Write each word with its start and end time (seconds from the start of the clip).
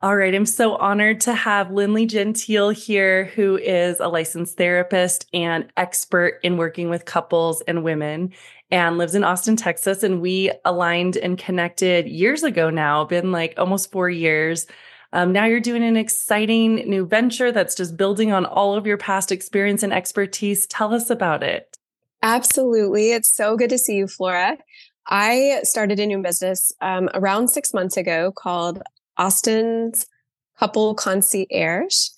All 0.00 0.16
right. 0.16 0.32
I'm 0.32 0.46
so 0.46 0.76
honored 0.76 1.22
to 1.22 1.34
have 1.34 1.72
Lindley 1.72 2.06
Gentile 2.06 2.70
here, 2.70 3.24
who 3.34 3.56
is 3.56 3.98
a 3.98 4.06
licensed 4.06 4.56
therapist 4.56 5.26
and 5.34 5.66
expert 5.76 6.38
in 6.44 6.56
working 6.56 6.88
with 6.88 7.04
couples 7.04 7.62
and 7.62 7.82
women 7.82 8.32
and 8.70 8.96
lives 8.96 9.16
in 9.16 9.24
Austin, 9.24 9.56
Texas. 9.56 10.04
And 10.04 10.20
we 10.20 10.52
aligned 10.64 11.16
and 11.16 11.36
connected 11.36 12.06
years 12.06 12.44
ago 12.44 12.70
now, 12.70 13.06
been 13.06 13.32
like 13.32 13.54
almost 13.58 13.90
four 13.90 14.08
years. 14.08 14.68
Um, 15.12 15.32
now 15.32 15.46
you're 15.46 15.58
doing 15.58 15.82
an 15.82 15.96
exciting 15.96 16.76
new 16.88 17.04
venture 17.04 17.50
that's 17.50 17.74
just 17.74 17.96
building 17.96 18.30
on 18.30 18.46
all 18.46 18.74
of 18.74 18.86
your 18.86 18.98
past 18.98 19.32
experience 19.32 19.82
and 19.82 19.92
expertise. 19.92 20.68
Tell 20.68 20.94
us 20.94 21.10
about 21.10 21.42
it. 21.42 21.76
Absolutely. 22.22 23.10
It's 23.10 23.34
so 23.34 23.56
good 23.56 23.70
to 23.70 23.78
see 23.78 23.96
you, 23.96 24.06
Flora. 24.06 24.58
I 25.08 25.60
started 25.64 25.98
a 25.98 26.06
new 26.06 26.22
business 26.22 26.70
um, 26.80 27.08
around 27.14 27.48
six 27.48 27.74
months 27.74 27.96
ago 27.96 28.30
called 28.36 28.80
Austin's 29.18 30.06
Couple 30.58 30.94
Concierge. 30.94 32.08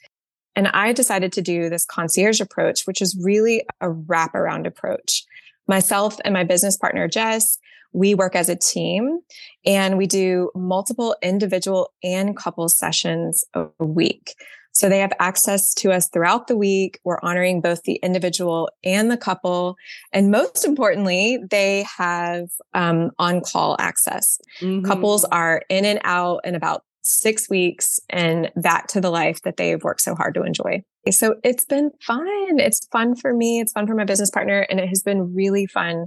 And 0.57 0.69
I 0.69 0.93
decided 0.93 1.33
to 1.33 1.43
do 1.43 1.69
this 1.69 1.85
concierge 1.85 2.41
approach, 2.41 2.83
which 2.85 3.01
is 3.01 3.19
really 3.23 3.65
a 3.81 3.89
wraparound 3.89 4.67
approach. 4.67 5.25
Myself 5.69 6.19
and 6.25 6.35
my 6.35 6.45
business 6.45 6.77
partner, 6.77 7.07
Jess, 7.09 7.59
we 7.93 8.15
work 8.15 8.37
as 8.37 8.49
a 8.49 8.57
team 8.57 9.21
and 9.65 9.99
we 9.99 10.07
do 10.07 10.51
multiple 10.55 11.17
individual 11.23 11.93
and 12.03 12.37
couple 12.37 12.69
sessions 12.69 13.45
a 13.55 13.69
week. 13.79 14.35
So 14.73 14.89
they 14.89 15.01
have 15.01 15.13
access 15.19 15.75
to 15.75 15.93
us 15.93 16.09
throughout 16.09 16.47
the 16.47 16.57
week. 16.57 17.01
We're 17.05 17.19
honoring 17.23 17.61
both 17.61 17.83
the 17.83 17.99
individual 18.03 18.71
and 18.85 19.11
the 19.11 19.17
couple. 19.17 19.77
And 20.13 20.31
most 20.31 20.65
importantly, 20.65 21.39
they 21.51 21.85
have 21.99 22.49
um, 22.73 23.11
on 23.19 23.41
call 23.41 23.77
access. 23.79 24.39
Mm-hmm. 24.61 24.87
Couples 24.87 25.25
are 25.25 25.63
in 25.69 25.85
and 25.85 26.01
out 26.05 26.41
in 26.45 26.55
about 26.55 26.85
six 27.11 27.51
weeks 27.51 27.99
and 28.09 28.51
back 28.57 28.87
to 28.89 29.01
the 29.01 29.11
life 29.11 29.43
that 29.43 29.57
they've 29.57 29.83
worked 29.83 30.01
so 30.01 30.15
hard 30.15 30.35
to 30.35 30.43
enjoy. 30.43 30.83
So 31.11 31.37
it's 31.43 31.65
been 31.65 31.91
fun. 32.07 32.27
It's 32.61 32.87
fun 32.93 33.17
for 33.17 33.35
me. 33.35 33.61
It's 33.61 33.73
fun 33.73 33.87
for 33.87 33.95
my 33.95 34.05
business 34.05 34.31
partner. 34.31 34.67
And 34.71 34.79
it 34.79 34.89
has 34.89 35.03
been 35.03 35.35
really 35.35 35.67
fun 35.67 36.07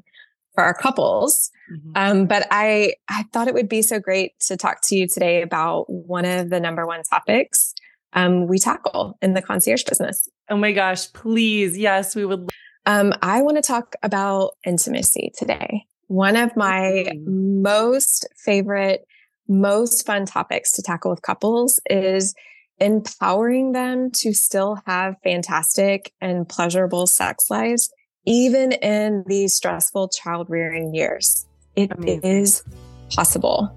for 0.55 0.63
our 0.63 0.73
couples. 0.73 1.51
Mm-hmm. 1.71 1.91
Um, 1.95 2.25
but 2.25 2.47
I, 2.51 2.93
I 3.09 3.23
thought 3.33 3.47
it 3.47 3.53
would 3.53 3.69
be 3.69 3.81
so 3.81 3.99
great 3.99 4.39
to 4.47 4.55
talk 4.55 4.79
to 4.83 4.95
you 4.95 5.07
today 5.07 5.41
about 5.41 5.89
one 5.89 6.25
of 6.25 6.49
the 6.49 6.59
number 6.59 6.85
one 6.85 7.03
topics 7.03 7.73
um, 8.13 8.47
we 8.47 8.59
tackle 8.59 9.17
in 9.21 9.33
the 9.33 9.41
concierge 9.41 9.83
business. 9.83 10.27
Oh 10.49 10.57
my 10.57 10.71
gosh, 10.71 11.11
please. 11.13 11.77
Yes, 11.77 12.15
we 12.15 12.25
would. 12.25 12.49
Um, 12.85 13.13
I 13.21 13.41
want 13.41 13.57
to 13.57 13.63
talk 13.63 13.95
about 14.03 14.51
intimacy 14.65 15.31
today. 15.37 15.85
One 16.07 16.35
of 16.35 16.55
my 16.55 17.07
most 17.25 18.27
favorite 18.37 19.05
most 19.47 20.05
fun 20.05 20.25
topics 20.25 20.71
to 20.73 20.81
tackle 20.81 21.11
with 21.11 21.21
couples 21.21 21.79
is 21.89 22.33
empowering 22.79 23.71
them 23.73 24.09
to 24.11 24.33
still 24.33 24.79
have 24.85 25.15
fantastic 25.23 26.13
and 26.21 26.47
pleasurable 26.47 27.07
sex 27.07 27.49
lives, 27.49 27.91
even 28.25 28.71
in 28.71 29.23
these 29.27 29.53
stressful 29.53 30.09
child 30.09 30.47
rearing 30.49 30.93
years. 30.93 31.45
It 31.75 31.91
Amazing. 31.91 32.23
is 32.23 32.63
possible. 33.13 33.75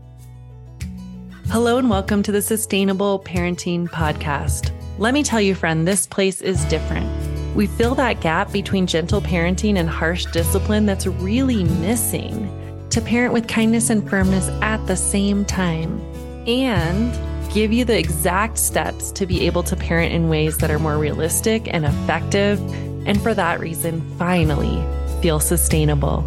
Hello, 1.49 1.79
and 1.79 1.91
welcome 1.91 2.23
to 2.25 2.33
the 2.33 2.43
Sustainable 2.43 3.21
Parenting 3.21 3.89
Podcast. 3.89 4.73
Let 4.99 5.15
me 5.15 5.23
tell 5.23 5.41
you, 5.41 5.55
friend, 5.55 5.87
this 5.87 6.07
place 6.07 6.41
is 6.41 6.65
different. 6.67 7.07
We 7.55 7.67
fill 7.67 7.95
that 7.95 8.21
gap 8.21 8.53
between 8.53 8.87
gentle 8.87 9.21
parenting 9.21 9.77
and 9.77 9.89
harsh 9.89 10.27
discipline 10.27 10.87
that's 10.87 11.07
really 11.07 11.65
missing 11.65 12.66
to 12.97 13.03
parent 13.03 13.35
with 13.35 13.47
kindness 13.47 13.91
and 13.91 14.09
firmness 14.09 14.49
at 14.63 14.79
the 14.87 14.97
same 14.97 15.45
time 15.45 16.01
and 16.49 17.13
give 17.53 17.71
you 17.71 17.85
the 17.85 17.99
exact 17.99 18.57
steps 18.57 19.13
to 19.13 19.27
be 19.27 19.45
able 19.45 19.63
to 19.63 19.77
parent 19.77 20.15
in 20.15 20.31
ways 20.31 20.57
that 20.57 20.71
are 20.71 20.79
more 20.79 20.97
realistic 20.97 21.69
and 21.75 21.85
effective. 21.85 22.59
And 23.07 23.21
for 23.21 23.35
that 23.35 23.61
reason, 23.61 24.01
finally 24.17 24.83
feel 25.21 25.41
sustainable. 25.41 26.23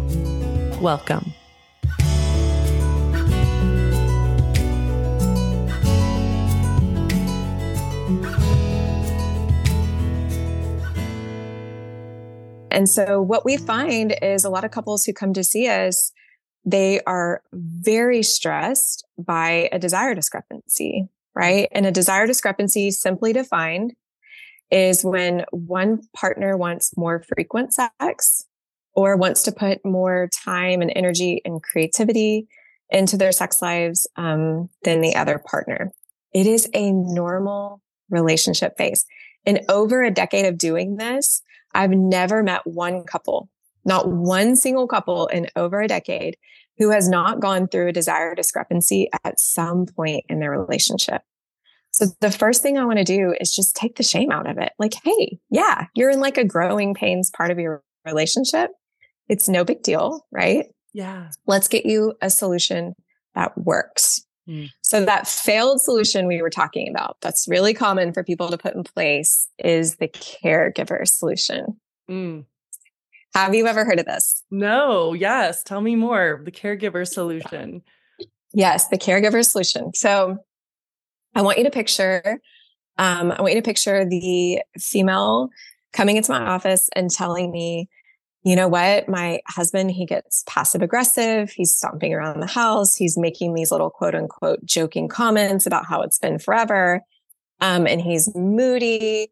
Welcome. 0.80 1.32
And 12.70 12.88
so 12.88 13.20
what 13.20 13.44
we 13.44 13.56
find 13.56 14.14
is 14.22 14.44
a 14.44 14.50
lot 14.50 14.62
of 14.62 14.70
couples 14.70 15.04
who 15.04 15.12
come 15.12 15.32
to 15.32 15.42
see 15.42 15.66
us 15.66 16.12
they 16.64 17.00
are 17.02 17.42
very 17.52 18.22
stressed 18.22 19.04
by 19.18 19.68
a 19.72 19.78
desire 19.78 20.14
discrepancy, 20.14 21.08
right? 21.34 21.68
And 21.72 21.86
a 21.86 21.92
desire 21.92 22.26
discrepancy 22.26 22.90
simply 22.90 23.32
defined 23.32 23.94
is 24.70 25.04
when 25.04 25.44
one 25.50 26.02
partner 26.14 26.56
wants 26.56 26.96
more 26.96 27.24
frequent 27.34 27.74
sex 27.74 28.44
or 28.94 29.16
wants 29.16 29.42
to 29.42 29.52
put 29.52 29.84
more 29.84 30.28
time 30.44 30.82
and 30.82 30.92
energy 30.94 31.40
and 31.44 31.62
creativity 31.62 32.46
into 32.90 33.16
their 33.16 33.32
sex 33.32 33.62
lives 33.62 34.06
um, 34.16 34.68
than 34.84 35.00
the 35.00 35.14
other 35.14 35.38
partner. 35.38 35.92
It 36.32 36.46
is 36.46 36.68
a 36.74 36.92
normal 36.92 37.80
relationship 38.10 38.76
phase. 38.76 39.04
In 39.44 39.60
over 39.68 40.02
a 40.02 40.10
decade 40.10 40.46
of 40.46 40.58
doing 40.58 40.96
this, 40.96 41.42
I've 41.72 41.90
never 41.90 42.42
met 42.42 42.66
one 42.66 43.04
couple 43.04 43.48
not 43.84 44.08
one 44.08 44.56
single 44.56 44.86
couple 44.86 45.26
in 45.28 45.48
over 45.56 45.80
a 45.80 45.88
decade 45.88 46.36
who 46.78 46.90
has 46.90 47.08
not 47.08 47.40
gone 47.40 47.68
through 47.68 47.88
a 47.88 47.92
desire 47.92 48.34
discrepancy 48.34 49.08
at 49.24 49.38
some 49.38 49.86
point 49.86 50.24
in 50.28 50.40
their 50.40 50.50
relationship. 50.50 51.22
So 51.90 52.06
the 52.20 52.30
first 52.30 52.62
thing 52.62 52.78
I 52.78 52.84
want 52.84 52.98
to 52.98 53.04
do 53.04 53.34
is 53.40 53.54
just 53.54 53.76
take 53.76 53.96
the 53.96 54.02
shame 54.02 54.30
out 54.30 54.48
of 54.48 54.58
it. 54.58 54.72
Like, 54.78 54.94
hey, 55.04 55.38
yeah, 55.50 55.86
you're 55.94 56.10
in 56.10 56.20
like 56.20 56.38
a 56.38 56.44
growing 56.44 56.94
pains 56.94 57.30
part 57.30 57.50
of 57.50 57.58
your 57.58 57.82
relationship. 58.06 58.70
It's 59.28 59.48
no 59.48 59.64
big 59.64 59.82
deal, 59.82 60.26
right? 60.30 60.66
Yeah. 60.92 61.30
Let's 61.46 61.68
get 61.68 61.86
you 61.86 62.14
a 62.22 62.30
solution 62.30 62.94
that 63.34 63.56
works. 63.58 64.24
Mm. 64.48 64.70
So 64.82 65.04
that 65.04 65.28
failed 65.28 65.80
solution 65.80 66.26
we 66.26 66.42
were 66.42 66.50
talking 66.50 66.88
about, 66.88 67.16
that's 67.20 67.46
really 67.48 67.74
common 67.74 68.12
for 68.12 68.24
people 68.24 68.48
to 68.48 68.58
put 68.58 68.74
in 68.74 68.84
place 68.84 69.48
is 69.58 69.96
the 69.96 70.08
caregiver 70.08 71.06
solution. 71.06 71.80
Mm. 72.10 72.44
Have 73.34 73.54
you 73.54 73.66
ever 73.66 73.84
heard 73.84 74.00
of 74.00 74.06
this? 74.06 74.42
No. 74.50 75.12
Yes. 75.12 75.62
Tell 75.62 75.80
me 75.80 75.96
more. 75.96 76.40
The 76.44 76.50
caregiver 76.50 77.06
solution. 77.06 77.82
Yes, 78.52 78.88
the 78.88 78.98
caregiver 78.98 79.44
solution. 79.44 79.94
So 79.94 80.38
I 81.34 81.42
want 81.42 81.58
you 81.58 81.64
to 81.64 81.70
picture, 81.70 82.40
um, 82.98 83.30
I 83.30 83.40
want 83.40 83.54
you 83.54 83.60
to 83.60 83.64
picture 83.64 84.04
the 84.04 84.62
female 84.78 85.50
coming 85.92 86.16
into 86.16 86.32
my 86.32 86.42
office 86.42 86.88
and 86.96 87.10
telling 87.10 87.50
me, 87.50 87.88
you 88.42 88.56
know 88.56 88.68
what? 88.68 89.08
My 89.08 89.40
husband, 89.48 89.90
he 89.90 90.06
gets 90.06 90.42
passive 90.46 90.82
aggressive. 90.82 91.50
He's 91.50 91.76
stomping 91.76 92.14
around 92.14 92.40
the 92.40 92.46
house. 92.46 92.96
He's 92.96 93.18
making 93.18 93.54
these 93.54 93.70
little 93.70 93.90
quote 93.90 94.14
unquote 94.14 94.64
joking 94.64 95.08
comments 95.08 95.66
about 95.66 95.86
how 95.86 96.00
it's 96.02 96.18
been 96.18 96.38
forever. 96.38 97.02
Um, 97.60 97.86
and 97.86 98.00
he's 98.00 98.34
moody. 98.34 99.30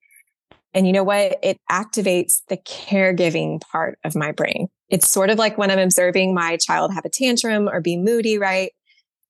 And 0.74 0.86
you 0.86 0.92
know 0.92 1.04
what? 1.04 1.38
It 1.42 1.58
activates 1.70 2.42
the 2.48 2.56
caregiving 2.58 3.60
part 3.60 3.98
of 4.04 4.14
my 4.14 4.32
brain. 4.32 4.68
It's 4.88 5.10
sort 5.10 5.30
of 5.30 5.38
like 5.38 5.58
when 5.58 5.70
I'm 5.70 5.78
observing 5.78 6.34
my 6.34 6.56
child 6.56 6.92
have 6.94 7.04
a 7.04 7.10
tantrum 7.10 7.68
or 7.68 7.80
be 7.80 7.96
moody, 7.96 8.38
right? 8.38 8.72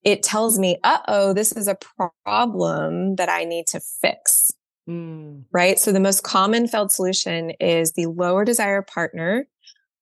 It 0.03 0.23
tells 0.23 0.57
me, 0.57 0.77
uh 0.83 0.99
oh, 1.07 1.33
this 1.33 1.51
is 1.51 1.67
a 1.67 1.77
problem 2.25 3.15
that 3.15 3.29
I 3.29 3.43
need 3.43 3.67
to 3.67 3.79
fix. 4.01 4.51
Mm. 4.87 5.43
Right. 5.51 5.77
So 5.77 5.91
the 5.91 5.99
most 5.99 6.23
common 6.23 6.67
failed 6.67 6.91
solution 6.91 7.51
is 7.59 7.93
the 7.93 8.07
lower 8.07 8.43
desire 8.43 8.81
partner 8.81 9.47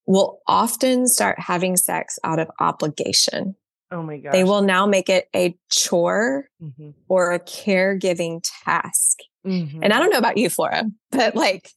will 0.06 0.40
often 0.48 1.08
start 1.08 1.40
having 1.40 1.76
sex 1.76 2.18
out 2.24 2.40
of 2.40 2.50
obligation. 2.60 3.56
Oh 3.92 4.04
my 4.04 4.18
God. 4.18 4.34
They 4.34 4.44
will 4.44 4.62
now 4.62 4.86
make 4.86 5.10
it 5.10 5.30
a 5.36 5.58
chore 5.72 6.50
mm-hmm. 6.62 6.90
or 7.08 7.32
a 7.32 7.40
caregiving 7.40 8.42
task. 8.66 9.20
Mm-hmm. 9.46 9.82
And 9.82 9.94
I 9.94 10.00
don't 10.00 10.10
know 10.10 10.18
about 10.18 10.38
you, 10.38 10.50
Flora, 10.50 10.84
but 11.12 11.36
like 11.36 11.72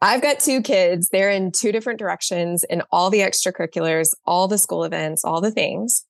I've 0.00 0.22
got 0.22 0.40
two 0.40 0.62
kids. 0.62 1.08
They're 1.10 1.30
in 1.30 1.52
two 1.52 1.70
different 1.70 2.00
directions 2.00 2.64
in 2.64 2.82
all 2.90 3.08
the 3.08 3.20
extracurriculars, 3.20 4.14
all 4.26 4.48
the 4.48 4.58
school 4.58 4.82
events, 4.82 5.24
all 5.24 5.40
the 5.40 5.52
things. 5.52 6.04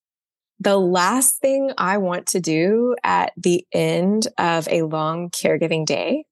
The 0.60 0.78
last 0.78 1.40
thing 1.40 1.72
I 1.76 1.98
want 1.98 2.28
to 2.28 2.40
do 2.40 2.96
at 3.04 3.32
the 3.36 3.66
end 3.72 4.28
of 4.38 4.66
a 4.68 4.82
long 4.82 5.28
caregiving 5.28 5.84
day 5.84 6.24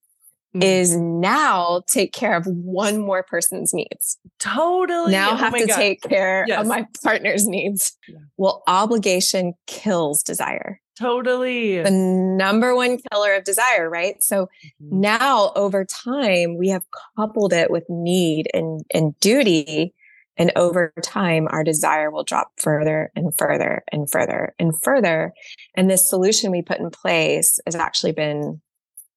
mm-hmm. 0.54 0.62
is 0.62 0.96
now 0.96 1.82
take 1.86 2.12
care 2.12 2.36
of 2.36 2.46
one 2.46 2.98
more 2.98 3.22
person's 3.22 3.72
needs. 3.74 4.18
Totally. 4.38 5.12
Now 5.12 5.32
oh 5.32 5.36
have 5.36 5.54
to 5.54 5.66
God. 5.66 5.76
take 5.76 6.02
care 6.02 6.44
yes. 6.48 6.60
of 6.60 6.66
my 6.66 6.86
partner's 7.02 7.46
needs. 7.46 7.96
Yeah. 8.08 8.18
Well, 8.36 8.62
obligation 8.66 9.54
kills 9.66 10.22
desire. 10.22 10.80
Totally. 10.98 11.82
The 11.82 11.90
number 11.90 12.74
one 12.74 12.98
killer 13.10 13.32
of 13.32 13.44
desire, 13.44 13.88
right? 13.88 14.22
So 14.22 14.44
mm-hmm. 14.44 15.00
now 15.00 15.52
over 15.56 15.84
time, 15.86 16.58
we 16.58 16.68
have 16.68 16.82
coupled 17.16 17.54
it 17.54 17.70
with 17.70 17.84
need 17.88 18.48
and, 18.52 18.82
and 18.92 19.18
duty 19.20 19.94
And 20.40 20.52
over 20.56 20.94
time, 21.02 21.48
our 21.50 21.62
desire 21.62 22.10
will 22.10 22.24
drop 22.24 22.52
further 22.56 23.12
and 23.14 23.36
further 23.36 23.84
and 23.92 24.10
further 24.10 24.54
and 24.58 24.72
further. 24.82 25.34
And 25.76 25.90
this 25.90 26.08
solution 26.08 26.50
we 26.50 26.62
put 26.62 26.80
in 26.80 26.90
place 26.90 27.60
has 27.66 27.74
actually 27.74 28.12
been 28.12 28.62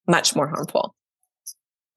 much 0.06 0.36
more 0.36 0.50
harmful. 0.50 0.96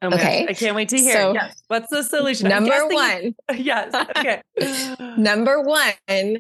Oh 0.03 0.09
okay. 0.09 0.47
Gosh, 0.47 0.51
I 0.51 0.53
can't 0.55 0.77
wait 0.77 0.89
to 0.91 0.99
hear. 0.99 1.15
So, 1.15 1.33
yes. 1.33 1.63
What's 1.69 1.89
the 1.91 2.03
solution? 2.03 2.49
Number 2.49 2.87
one. 2.89 3.35
yes. 3.57 3.95
Okay. 3.95 4.43
number 5.17 5.63
one, 5.63 6.39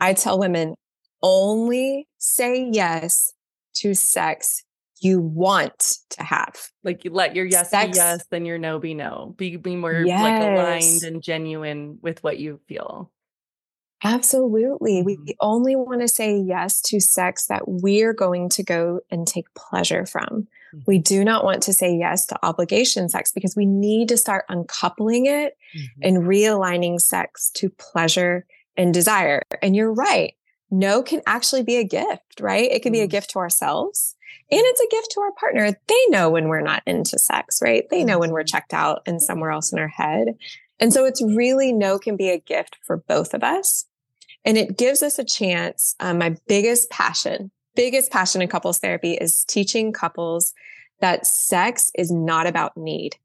I 0.00 0.14
tell 0.14 0.38
women 0.38 0.74
only 1.22 2.08
say 2.18 2.70
yes 2.72 3.32
to 3.74 3.94
sex 3.94 4.64
you 5.00 5.20
want 5.20 5.98
to 6.10 6.22
have. 6.22 6.54
Like 6.82 7.04
you 7.04 7.10
let 7.10 7.36
your 7.36 7.44
yes 7.44 7.70
sex, 7.70 7.92
be 7.92 7.96
yes, 7.96 8.24
then 8.30 8.44
your 8.44 8.58
no 8.58 8.78
be 8.78 8.94
no. 8.94 9.34
Be 9.36 9.56
be 9.56 9.76
more 9.76 9.92
yes. 9.92 10.22
like 10.22 10.42
aligned 10.42 11.02
and 11.02 11.22
genuine 11.22 11.98
with 12.00 12.22
what 12.24 12.38
you 12.38 12.60
feel. 12.66 13.10
Absolutely. 14.04 15.02
We 15.02 15.18
only 15.40 15.74
want 15.74 16.02
to 16.02 16.08
say 16.08 16.38
yes 16.38 16.80
to 16.82 17.00
sex 17.00 17.46
that 17.46 17.62
we're 17.66 18.12
going 18.12 18.50
to 18.50 18.62
go 18.62 19.00
and 19.10 19.26
take 19.26 19.52
pleasure 19.54 20.04
from. 20.04 20.48
Mm-hmm. 20.74 20.78
We 20.86 20.98
do 20.98 21.24
not 21.24 21.44
want 21.44 21.62
to 21.64 21.72
say 21.72 21.96
yes 21.96 22.26
to 22.26 22.38
obligation 22.44 23.08
sex 23.08 23.32
because 23.32 23.56
we 23.56 23.64
need 23.64 24.08
to 24.10 24.18
start 24.18 24.44
uncoupling 24.48 25.26
it 25.26 25.56
mm-hmm. 25.76 26.00
and 26.02 26.24
realigning 26.24 27.00
sex 27.00 27.50
to 27.54 27.70
pleasure 27.70 28.46
and 28.76 28.92
desire. 28.92 29.42
And 29.62 29.74
you're 29.74 29.92
right. 29.92 30.34
No 30.70 31.02
can 31.02 31.22
actually 31.26 31.62
be 31.62 31.76
a 31.76 31.84
gift, 31.84 32.40
right? 32.40 32.70
It 32.70 32.82
can 32.82 32.92
be 32.92 33.00
a 33.00 33.04
mm-hmm. 33.04 33.12
gift 33.12 33.30
to 33.30 33.38
ourselves 33.38 34.16
and 34.50 34.60
it's 34.62 34.80
a 34.80 34.88
gift 34.94 35.10
to 35.12 35.20
our 35.20 35.32
partner. 35.32 35.72
They 35.88 36.06
know 36.08 36.30
when 36.30 36.48
we're 36.48 36.60
not 36.60 36.82
into 36.86 37.18
sex, 37.18 37.60
right? 37.60 37.84
They 37.90 38.04
know 38.04 38.18
when 38.18 38.30
we're 38.30 38.40
mm-hmm. 38.40 38.46
checked 38.46 38.74
out 38.74 39.02
and 39.06 39.20
somewhere 39.20 39.50
else 39.50 39.72
in 39.72 39.78
our 39.78 39.88
head. 39.88 40.36
And 40.78 40.92
so 40.92 41.04
it's 41.04 41.22
really 41.22 41.72
no 41.72 41.98
can 41.98 42.16
be 42.16 42.30
a 42.30 42.38
gift 42.38 42.76
for 42.84 42.98
both 42.98 43.34
of 43.34 43.42
us. 43.42 43.86
And 44.44 44.56
it 44.56 44.78
gives 44.78 45.02
us 45.02 45.18
a 45.18 45.24
chance. 45.24 45.96
Um, 46.00 46.18
my 46.18 46.36
biggest 46.46 46.90
passion, 46.90 47.50
biggest 47.74 48.12
passion 48.12 48.42
in 48.42 48.48
couples 48.48 48.78
therapy 48.78 49.14
is 49.14 49.44
teaching 49.44 49.92
couples 49.92 50.52
that 51.00 51.26
sex 51.26 51.90
is 51.96 52.10
not 52.10 52.46
about 52.46 52.76
need. 52.76 53.16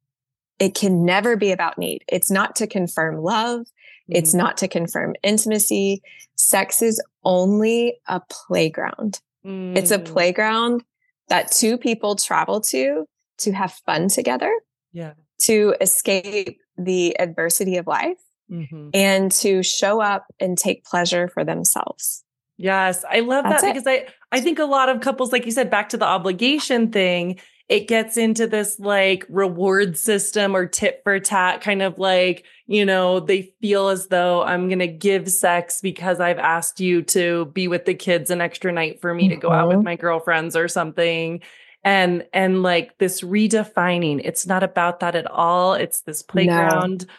It 0.59 0.75
can 0.75 1.05
never 1.05 1.35
be 1.35 1.51
about 1.51 1.77
need. 1.77 2.03
It's 2.07 2.31
not 2.31 2.55
to 2.57 2.67
confirm 2.67 3.17
love. 3.17 3.61
Mm-hmm. 3.61 4.15
It's 4.15 4.33
not 4.33 4.57
to 4.57 4.67
confirm 4.67 5.15
intimacy. 5.23 6.01
Sex 6.35 6.81
is 6.81 7.01
only 7.23 7.99
a 8.07 8.21
playground. 8.29 9.19
Mm. 9.45 9.77
It's 9.77 9.91
a 9.91 9.99
mm. 9.99 10.05
playground 10.05 10.83
that 11.29 11.51
two 11.51 11.77
people 11.77 12.15
travel 12.15 12.61
to 12.61 13.05
to 13.39 13.51
have 13.51 13.73
fun 13.85 14.07
together. 14.07 14.53
Yeah. 14.91 15.13
To 15.43 15.75
escape 15.81 16.59
the 16.77 17.19
adversity 17.19 17.77
of 17.77 17.87
life 17.87 18.21
mm-hmm. 18.51 18.89
and 18.93 19.31
to 19.31 19.63
show 19.63 20.01
up 20.01 20.25
and 20.39 20.57
take 20.57 20.83
pleasure 20.85 21.27
for 21.27 21.43
themselves. 21.43 22.23
Yes, 22.57 23.03
I 23.09 23.21
love 23.21 23.45
That's 23.45 23.61
that 23.63 23.69
it. 23.69 23.73
because 23.73 23.87
I 23.87 24.07
I 24.31 24.39
think 24.39 24.59
a 24.59 24.65
lot 24.65 24.89
of 24.89 25.01
couples 25.01 25.31
like 25.31 25.45
you 25.45 25.51
said 25.51 25.69
back 25.69 25.89
to 25.89 25.97
the 25.97 26.05
obligation 26.05 26.91
thing, 26.91 27.39
it 27.69 27.87
gets 27.87 28.17
into 28.17 28.47
this 28.47 28.77
like 28.79 29.25
reward 29.29 29.97
system 29.97 30.55
or 30.55 30.67
tit 30.67 31.01
for 31.03 31.19
tat 31.19 31.61
kind 31.61 31.81
of 31.81 31.97
like, 31.97 32.45
you 32.67 32.85
know, 32.85 33.19
they 33.19 33.53
feel 33.61 33.87
as 33.87 34.07
though 34.07 34.43
I'm 34.43 34.67
going 34.67 34.79
to 34.79 34.87
give 34.87 35.31
sex 35.31 35.79
because 35.81 36.19
I've 36.19 36.37
asked 36.37 36.79
you 36.79 37.01
to 37.03 37.45
be 37.45 37.67
with 37.67 37.85
the 37.85 37.93
kids 37.95 38.29
an 38.29 38.41
extra 38.41 38.71
night 38.71 39.01
for 39.01 39.13
me 39.13 39.23
mm-hmm. 39.23 39.35
to 39.35 39.41
go 39.41 39.51
out 39.51 39.69
with 39.69 39.77
mm-hmm. 39.77 39.85
my 39.85 39.95
girlfriends 39.95 40.55
or 40.55 40.67
something 40.67 41.41
and 41.83 42.25
and 42.33 42.63
like 42.63 42.97
this 42.97 43.21
redefining 43.21 44.21
it's 44.23 44.45
not 44.45 44.63
about 44.63 44.99
that 44.99 45.15
at 45.15 45.25
all 45.29 45.73
it's 45.73 46.01
this 46.01 46.21
playground 46.21 47.05
no 47.07 47.13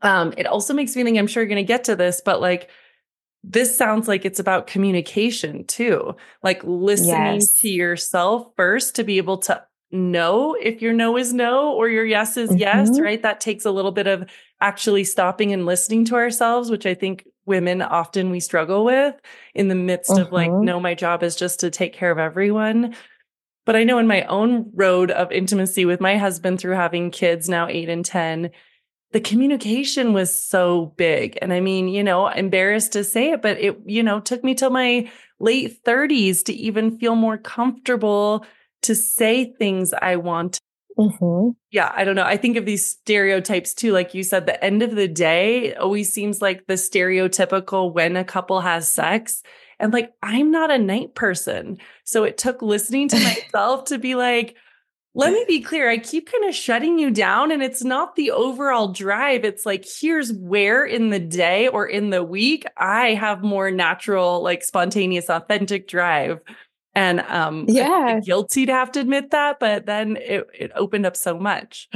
um, 0.00 0.32
it 0.36 0.46
also 0.46 0.72
makes 0.72 0.96
me 0.96 1.04
think, 1.04 1.18
I'm 1.18 1.26
sure 1.26 1.42
you're 1.42 1.48
going 1.48 1.56
to 1.56 1.62
get 1.64 1.84
to 1.84 1.96
this, 1.96 2.22
but 2.24 2.40
like, 2.40 2.70
this 3.44 3.76
sounds 3.76 4.06
like 4.06 4.24
it's 4.24 4.38
about 4.38 4.68
communication 4.68 5.64
too, 5.66 6.14
like 6.44 6.62
listening 6.62 7.40
yes. 7.40 7.52
to 7.54 7.68
yourself 7.68 8.46
first 8.56 8.94
to 8.96 9.04
be 9.04 9.16
able 9.16 9.38
to 9.38 9.62
know 9.90 10.54
if 10.54 10.80
your 10.80 10.92
no 10.92 11.16
is 11.16 11.34
no 11.34 11.72
or 11.72 11.88
your 11.88 12.04
yes 12.04 12.36
is 12.36 12.50
mm-hmm. 12.50 12.60
yes, 12.60 13.00
right? 13.00 13.20
That 13.22 13.40
takes 13.40 13.64
a 13.64 13.72
little 13.72 13.90
bit 13.90 14.06
of 14.06 14.30
actually 14.60 15.02
stopping 15.02 15.52
and 15.52 15.66
listening 15.66 16.04
to 16.06 16.14
ourselves, 16.14 16.70
which 16.70 16.86
I 16.86 16.94
think 16.94 17.26
women 17.44 17.82
often 17.82 18.30
we 18.30 18.38
struggle 18.38 18.84
with 18.84 19.20
in 19.54 19.66
the 19.66 19.74
midst 19.74 20.16
of 20.16 20.30
like, 20.30 20.50
mm-hmm. 20.50 20.64
no, 20.64 20.78
my 20.78 20.94
job 20.94 21.24
is 21.24 21.34
just 21.34 21.60
to 21.60 21.70
take 21.70 21.92
care 21.92 22.12
of 22.12 22.18
everyone. 22.18 22.94
But 23.64 23.76
I 23.76 23.84
know 23.84 23.98
in 23.98 24.06
my 24.06 24.22
own 24.24 24.70
road 24.74 25.10
of 25.10 25.30
intimacy 25.30 25.84
with 25.84 26.00
my 26.00 26.16
husband 26.16 26.60
through 26.60 26.74
having 26.74 27.10
kids 27.10 27.48
now 27.48 27.68
eight 27.68 27.88
and 27.88 28.04
10, 28.04 28.50
the 29.12 29.20
communication 29.20 30.12
was 30.12 30.36
so 30.36 30.94
big. 30.96 31.38
And 31.40 31.52
I 31.52 31.60
mean, 31.60 31.88
you 31.88 32.02
know, 32.02 32.28
embarrassed 32.28 32.92
to 32.92 33.04
say 33.04 33.32
it, 33.32 33.42
but 33.42 33.58
it, 33.58 33.78
you 33.86 34.02
know, 34.02 34.20
took 34.20 34.42
me 34.42 34.54
till 34.54 34.70
my 34.70 35.10
late 35.38 35.84
30s 35.84 36.44
to 36.44 36.52
even 36.52 36.98
feel 36.98 37.14
more 37.14 37.38
comfortable 37.38 38.44
to 38.82 38.94
say 38.94 39.52
things 39.58 39.92
I 39.92 40.16
want. 40.16 40.58
Mm-hmm. 40.98 41.50
Yeah, 41.70 41.92
I 41.94 42.04
don't 42.04 42.16
know. 42.16 42.24
I 42.24 42.36
think 42.36 42.56
of 42.56 42.66
these 42.66 42.86
stereotypes 42.86 43.74
too. 43.74 43.92
Like 43.92 44.14
you 44.14 44.22
said, 44.22 44.46
the 44.46 44.62
end 44.62 44.82
of 44.82 44.94
the 44.94 45.08
day 45.08 45.74
always 45.74 46.12
seems 46.12 46.42
like 46.42 46.66
the 46.66 46.74
stereotypical 46.74 47.92
when 47.92 48.16
a 48.16 48.24
couple 48.24 48.60
has 48.60 48.88
sex. 48.88 49.42
And 49.82 49.92
like, 49.92 50.12
I'm 50.22 50.50
not 50.50 50.70
a 50.70 50.78
night 50.78 51.14
person. 51.14 51.76
So 52.04 52.24
it 52.24 52.38
took 52.38 52.62
listening 52.62 53.08
to 53.08 53.16
myself 53.22 53.84
to 53.86 53.98
be 53.98 54.14
like, 54.14 54.56
let 55.14 55.32
me 55.34 55.44
be 55.46 55.60
clear. 55.60 55.90
I 55.90 55.98
keep 55.98 56.30
kind 56.32 56.48
of 56.48 56.54
shutting 56.54 56.98
you 56.98 57.10
down, 57.10 57.50
and 57.50 57.62
it's 57.62 57.84
not 57.84 58.16
the 58.16 58.30
overall 58.30 58.88
drive. 58.88 59.44
It's 59.44 59.66
like, 59.66 59.84
here's 59.86 60.32
where 60.32 60.86
in 60.86 61.10
the 61.10 61.18
day 61.18 61.68
or 61.68 61.86
in 61.86 62.08
the 62.08 62.24
week 62.24 62.64
I 62.78 63.08
have 63.08 63.42
more 63.42 63.70
natural, 63.70 64.42
like 64.42 64.64
spontaneous, 64.64 65.28
authentic 65.28 65.86
drive. 65.86 66.40
And 66.94 67.20
um, 67.20 67.66
yeah, 67.68 68.20
guilty 68.24 68.66
to 68.66 68.72
have 68.72 68.92
to 68.92 69.00
admit 69.00 69.30
that, 69.32 69.60
but 69.60 69.84
then 69.84 70.16
it, 70.16 70.46
it 70.58 70.72
opened 70.74 71.04
up 71.04 71.16
so 71.16 71.38
much. 71.38 71.90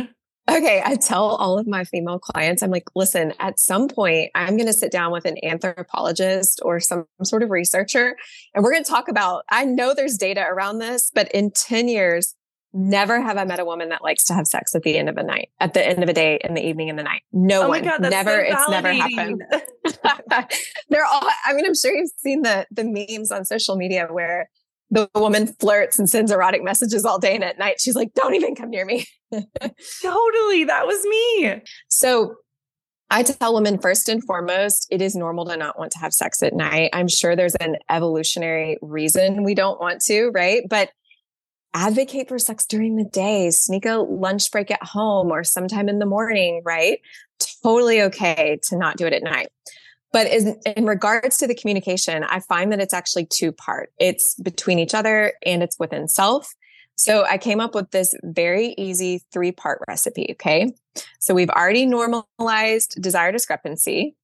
Okay, 0.49 0.81
I 0.85 0.95
tell 0.95 1.25
all 1.25 1.59
of 1.59 1.67
my 1.67 1.83
female 1.85 2.21
clients, 2.21 2.63
I'm 2.63 2.71
like, 2.71 2.89
listen, 2.95 3.33
at 3.41 3.59
some 3.59 3.89
point, 3.89 4.31
I'm 4.37 4.57
going 4.57 4.69
to 4.69 4.73
sit 4.73 4.93
down 4.93 5.11
with 5.11 5.25
an 5.25 5.37
anthropologist 5.43 6.61
or 6.65 6.79
some 6.79 7.07
sort 7.25 7.43
of 7.43 7.51
researcher, 7.51 8.17
and 8.55 8.63
we're 8.63 8.71
going 8.73 8.85
to 8.85 8.91
talk 8.91 9.09
about. 9.09 9.45
I 9.51 9.65
know 9.65 9.93
there's 9.93 10.17
data 10.17 10.43
around 10.49 10.79
this, 10.79 11.11
but 11.13 11.31
in 11.33 11.51
10 11.51 11.89
years, 11.89 12.37
Never 12.79 13.23
have 13.23 13.39
I 13.39 13.45
met 13.45 13.59
a 13.59 13.65
woman 13.65 13.89
that 13.89 14.03
likes 14.03 14.25
to 14.25 14.35
have 14.35 14.47
sex 14.47 14.75
at 14.75 14.83
the 14.83 14.99
end 14.99 15.09
of 15.09 15.17
a 15.17 15.23
night, 15.23 15.49
at 15.61 15.73
the 15.73 15.87
end 15.87 16.03
of 16.03 16.11
a 16.11 16.13
day, 16.13 16.39
in 16.45 16.53
the 16.53 16.63
evening, 16.63 16.89
in 16.89 16.97
the 16.97 17.03
night. 17.03 17.23
No 17.33 17.63
oh 17.63 17.69
one. 17.71 17.83
God, 17.83 18.03
never. 18.03 18.31
So 18.31 18.53
it's 18.53 18.69
never 18.69 18.93
happened. 18.93 19.43
They're 20.91 21.07
all. 21.07 21.23
I 21.47 21.55
mean, 21.55 21.65
I'm 21.65 21.75
sure 21.75 21.95
you've 21.95 22.11
seen 22.19 22.43
the 22.43 22.67
the 22.71 22.85
memes 22.85 23.33
on 23.33 23.47
social 23.47 23.77
media 23.77 24.09
where 24.11 24.51
the 24.91 25.11
woman 25.15 25.49
flirts 25.61 25.99
and 25.99 26.09
sends 26.09 26.31
erotic 26.31 26.63
messages 26.63 27.05
all 27.05 27.19
day 27.19 27.35
and 27.35 27.45
at 27.45 27.59
night. 27.59 27.81
She's 27.81 27.97
like, 27.97 28.15
"Don't 28.15 28.35
even 28.35 28.55
come 28.55 28.71
near 28.71 28.85
me." 28.85 29.07
totally, 29.31 30.65
that 30.65 30.87
was 30.87 31.05
me. 31.05 31.63
So 31.89 32.37
I 33.11 33.23
tell 33.23 33.55
women 33.55 33.79
first 33.79 34.09
and 34.09 34.23
foremost, 34.25 34.89
it 34.91 35.01
is 35.01 35.15
normal 35.15 35.45
to 35.47 35.57
not 35.57 35.79
want 35.79 35.93
to 35.93 35.99
have 35.99 36.13
sex 36.13 36.43
at 36.43 36.55
night. 36.55 36.91
I'm 36.93 37.09
sure 37.09 37.37
there's 37.37 37.55
an 37.57 37.77
evolutionary 37.89 38.79
reason 38.83 39.45
we 39.45 39.55
don't 39.55 39.81
want 39.81 40.01
to, 40.03 40.31
right? 40.35 40.63
But 40.69 40.91
advocate 41.73 42.29
for 42.29 42.39
sex 42.39 42.67
during 42.67 42.97
the 42.97 43.05
day, 43.05 43.51
sneak 43.51 43.87
a 43.87 43.97
lunch 43.97 44.51
break 44.51 44.71
at 44.71 44.83
home 44.83 45.31
or 45.31 45.45
sometime 45.45 45.89
in 45.89 45.99
the 45.99 46.07
morning, 46.07 46.63
right? 46.65 46.99
Totally 47.63 48.03
okay 48.03 48.59
to 48.65 48.77
not 48.77 48.97
do 48.97 49.07
it 49.07 49.13
at 49.13 49.23
night. 49.23 49.49
But 50.17 50.29
in, 50.29 50.59
in 50.75 50.87
regards 50.87 51.37
to 51.37 51.47
the 51.47 51.55
communication, 51.55 52.25
I 52.25 52.41
find 52.41 52.73
that 52.73 52.81
it's 52.81 52.95
actually 52.95 53.27
two 53.27 53.53
part. 53.53 53.93
It's 54.01 54.35
between 54.37 54.79
each 54.79 54.95
other 54.95 55.35
and 55.45 55.63
it's 55.63 55.79
within 55.79 56.09
self. 56.09 56.55
So 56.95 57.27
I 57.27 57.37
came 57.37 57.61
up 57.61 57.75
with 57.75 57.91
this 57.91 58.15
very 58.25 58.75
easy 58.79 59.21
three 59.31 59.53
part 59.53 59.83
recipe. 59.87 60.29
Okay. 60.31 60.73
So 61.21 61.35
we've 61.35 61.51
already 61.51 61.85
normalized 61.85 62.97
desire 63.03 63.31
discrepancy 63.31 64.17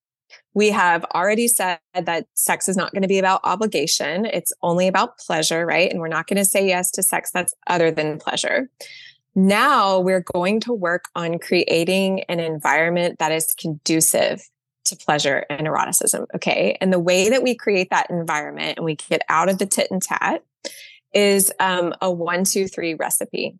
we 0.54 0.70
have 0.70 1.04
already 1.14 1.46
said 1.46 1.78
that 1.92 2.26
sex 2.32 2.66
is 2.66 2.76
not 2.76 2.92
going 2.92 3.02
to 3.02 3.08
be 3.08 3.18
about 3.18 3.42
obligation. 3.44 4.24
It's 4.24 4.50
only 4.62 4.88
about 4.88 5.18
pleasure, 5.18 5.66
right? 5.66 5.90
And 5.90 6.00
we're 6.00 6.08
not 6.08 6.26
going 6.26 6.38
to 6.38 6.44
say 6.46 6.66
yes 6.66 6.90
to 6.92 7.02
sex 7.02 7.30
that's 7.30 7.52
other 7.66 7.90
than 7.90 8.18
pleasure. 8.18 8.70
Now 9.34 10.00
we're 10.00 10.24
going 10.32 10.60
to 10.60 10.72
work 10.72 11.10
on 11.14 11.38
creating 11.38 12.22
an 12.30 12.40
environment 12.40 13.18
that 13.18 13.30
is 13.30 13.54
conducive 13.58 14.42
to 14.84 14.96
pleasure 14.96 15.44
and 15.48 15.66
eroticism. 15.66 16.26
Okay. 16.34 16.76
And 16.80 16.92
the 16.92 16.98
way 16.98 17.30
that 17.30 17.42
we 17.42 17.54
create 17.54 17.90
that 17.90 18.10
environment 18.10 18.78
and 18.78 18.84
we 18.84 18.96
get 18.96 19.22
out 19.28 19.48
of 19.48 19.58
the 19.58 19.66
tit 19.66 19.88
and 19.90 20.02
tat 20.02 20.42
is 21.14 21.52
um, 21.60 21.94
a 22.00 22.10
one, 22.10 22.44
two, 22.44 22.66
three 22.66 22.94
recipe. 22.94 23.58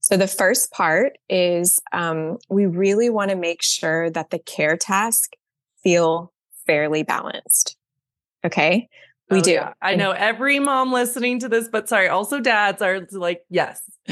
So 0.00 0.16
the 0.16 0.28
first 0.28 0.70
part 0.72 1.18
is 1.28 1.80
um, 1.92 2.38
we 2.48 2.66
really 2.66 3.10
want 3.10 3.30
to 3.30 3.36
make 3.36 3.62
sure 3.62 4.10
that 4.10 4.30
the 4.30 4.38
care 4.38 4.76
task 4.76 5.32
feel 5.82 6.32
fairly 6.66 7.02
balanced. 7.02 7.76
Okay. 8.44 8.88
We 9.28 9.38
oh, 9.38 9.42
do. 9.42 9.52
Yeah. 9.52 9.74
I 9.80 9.94
know 9.96 10.10
every 10.10 10.58
mom 10.58 10.92
listening 10.92 11.40
to 11.40 11.48
this, 11.48 11.68
but 11.68 11.88
sorry, 11.88 12.08
also 12.08 12.40
dads 12.40 12.82
are 12.82 13.06
like, 13.12 13.42
yes. 13.48 13.80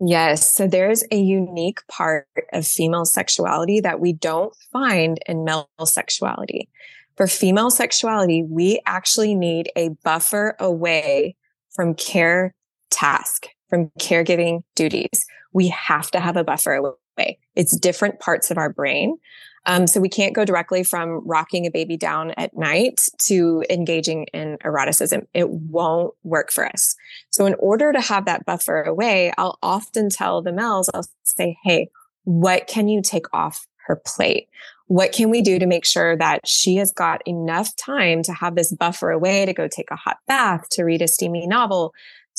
Yes. 0.00 0.54
So 0.54 0.66
there's 0.66 1.04
a 1.10 1.16
unique 1.16 1.78
part 1.88 2.26
of 2.52 2.66
female 2.66 3.06
sexuality 3.06 3.80
that 3.80 4.00
we 4.00 4.12
don't 4.12 4.54
find 4.72 5.18
in 5.26 5.44
male 5.44 5.68
sexuality. 5.84 6.68
For 7.16 7.26
female 7.26 7.70
sexuality, 7.70 8.42
we 8.42 8.80
actually 8.84 9.34
need 9.34 9.70
a 9.74 9.90
buffer 10.04 10.54
away 10.60 11.34
from 11.74 11.94
care 11.94 12.54
task, 12.90 13.46
from 13.70 13.90
caregiving 13.98 14.62
duties. 14.74 15.24
We 15.54 15.68
have 15.68 16.10
to 16.10 16.20
have 16.20 16.36
a 16.36 16.44
buffer 16.44 16.74
away. 16.74 17.38
It's 17.54 17.78
different 17.78 18.20
parts 18.20 18.50
of 18.50 18.58
our 18.58 18.70
brain. 18.70 19.16
Um, 19.66 19.88
so 19.88 20.00
we 20.00 20.08
can't 20.08 20.34
go 20.34 20.44
directly 20.44 20.84
from 20.84 21.26
rocking 21.26 21.66
a 21.66 21.70
baby 21.70 21.96
down 21.96 22.30
at 22.36 22.56
night 22.56 23.08
to 23.26 23.64
engaging 23.68 24.24
in 24.32 24.58
eroticism. 24.64 25.26
It 25.34 25.50
won't 25.50 26.14
work 26.22 26.52
for 26.52 26.64
us. 26.66 26.94
So 27.30 27.46
in 27.46 27.54
order 27.58 27.92
to 27.92 28.00
have 28.00 28.26
that 28.26 28.46
buffer 28.46 28.82
away, 28.82 29.32
I'll 29.36 29.58
often 29.62 30.08
tell 30.08 30.40
the 30.40 30.52
males, 30.52 30.88
I'll 30.94 31.06
say, 31.24 31.58
Hey, 31.64 31.90
what 32.22 32.68
can 32.68 32.86
you 32.88 33.02
take 33.02 33.26
off 33.34 33.66
her 33.86 34.00
plate? 34.06 34.48
What 34.86 35.10
can 35.10 35.30
we 35.30 35.42
do 35.42 35.58
to 35.58 35.66
make 35.66 35.84
sure 35.84 36.16
that 36.16 36.46
she 36.46 36.76
has 36.76 36.92
got 36.92 37.26
enough 37.26 37.74
time 37.74 38.22
to 38.22 38.32
have 38.32 38.54
this 38.54 38.72
buffer 38.72 39.10
away 39.10 39.46
to 39.46 39.52
go 39.52 39.66
take 39.66 39.90
a 39.90 39.96
hot 39.96 40.18
bath, 40.28 40.68
to 40.70 40.84
read 40.84 41.02
a 41.02 41.08
steamy 41.08 41.46
novel, 41.46 41.92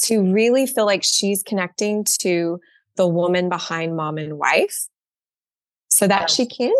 to 0.03 0.21
really 0.31 0.65
feel 0.65 0.85
like 0.85 1.03
she's 1.03 1.43
connecting 1.43 2.05
to 2.21 2.59
the 2.95 3.07
woman 3.07 3.49
behind 3.49 3.97
mom 3.97 4.17
and 4.17 4.37
wife 4.37 4.87
so 5.89 6.07
that 6.07 6.29
she 6.29 6.45
can 6.45 6.73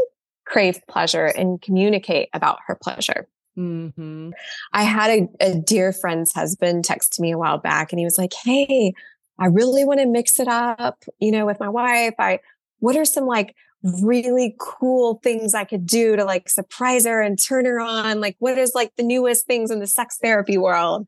crave 0.47 0.79
pleasure 0.87 1.25
and 1.25 1.61
communicate 1.61 2.29
about 2.33 2.59
her 2.67 2.77
pleasure. 2.81 3.27
Mm-hmm. 3.57 4.31
I 4.73 4.83
had 4.83 5.09
a, 5.09 5.27
a 5.41 5.55
dear 5.55 5.91
friend's 5.91 6.31
husband 6.31 6.85
text 6.85 7.19
me 7.19 7.31
a 7.31 7.37
while 7.37 7.57
back 7.57 7.91
and 7.91 7.99
he 7.99 8.05
was 8.05 8.17
like, 8.17 8.33
Hey, 8.33 8.93
I 9.39 9.47
really 9.47 9.83
want 9.83 9.99
to 9.99 10.05
mix 10.05 10.39
it 10.39 10.47
up, 10.47 11.03
you 11.19 11.31
know, 11.31 11.45
with 11.45 11.59
my 11.59 11.69
wife. 11.69 12.13
I, 12.19 12.39
what 12.79 12.95
are 12.95 13.05
some 13.05 13.25
like 13.25 13.55
really 13.83 14.55
cool 14.59 15.19
things 15.23 15.53
I 15.53 15.63
could 15.63 15.85
do 15.85 16.15
to 16.15 16.25
like 16.25 16.49
surprise 16.49 17.05
her 17.05 17.21
and 17.21 17.41
turn 17.41 17.65
her 17.65 17.79
on? 17.79 18.21
Like, 18.21 18.35
what 18.39 18.57
is 18.57 18.73
like 18.73 18.91
the 18.95 19.03
newest 19.03 19.45
things 19.45 19.71
in 19.71 19.79
the 19.79 19.87
sex 19.87 20.17
therapy 20.21 20.57
world? 20.57 21.07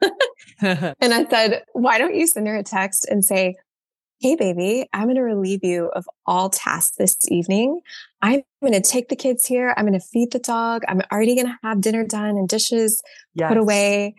and 0.60 0.94
I 1.02 1.26
said, 1.28 1.62
why 1.72 1.98
don't 1.98 2.14
you 2.14 2.26
send 2.26 2.46
her 2.48 2.56
a 2.56 2.62
text 2.62 3.06
and 3.10 3.24
say, 3.24 3.56
Hey, 4.20 4.34
baby, 4.34 4.88
I'm 4.92 5.04
going 5.04 5.14
to 5.14 5.22
relieve 5.22 5.62
you 5.62 5.90
of 5.94 6.04
all 6.26 6.50
tasks 6.50 6.96
this 6.96 7.16
evening. 7.28 7.82
I'm 8.20 8.42
going 8.60 8.72
to 8.72 8.80
take 8.80 9.08
the 9.08 9.14
kids 9.14 9.46
here. 9.46 9.72
I'm 9.76 9.86
going 9.86 9.98
to 9.98 10.04
feed 10.04 10.32
the 10.32 10.40
dog. 10.40 10.82
I'm 10.88 11.02
already 11.12 11.36
going 11.36 11.46
to 11.46 11.58
have 11.62 11.80
dinner 11.80 12.04
done 12.04 12.30
and 12.30 12.48
dishes 12.48 13.00
yes. 13.34 13.48
put 13.48 13.56
away. 13.56 14.16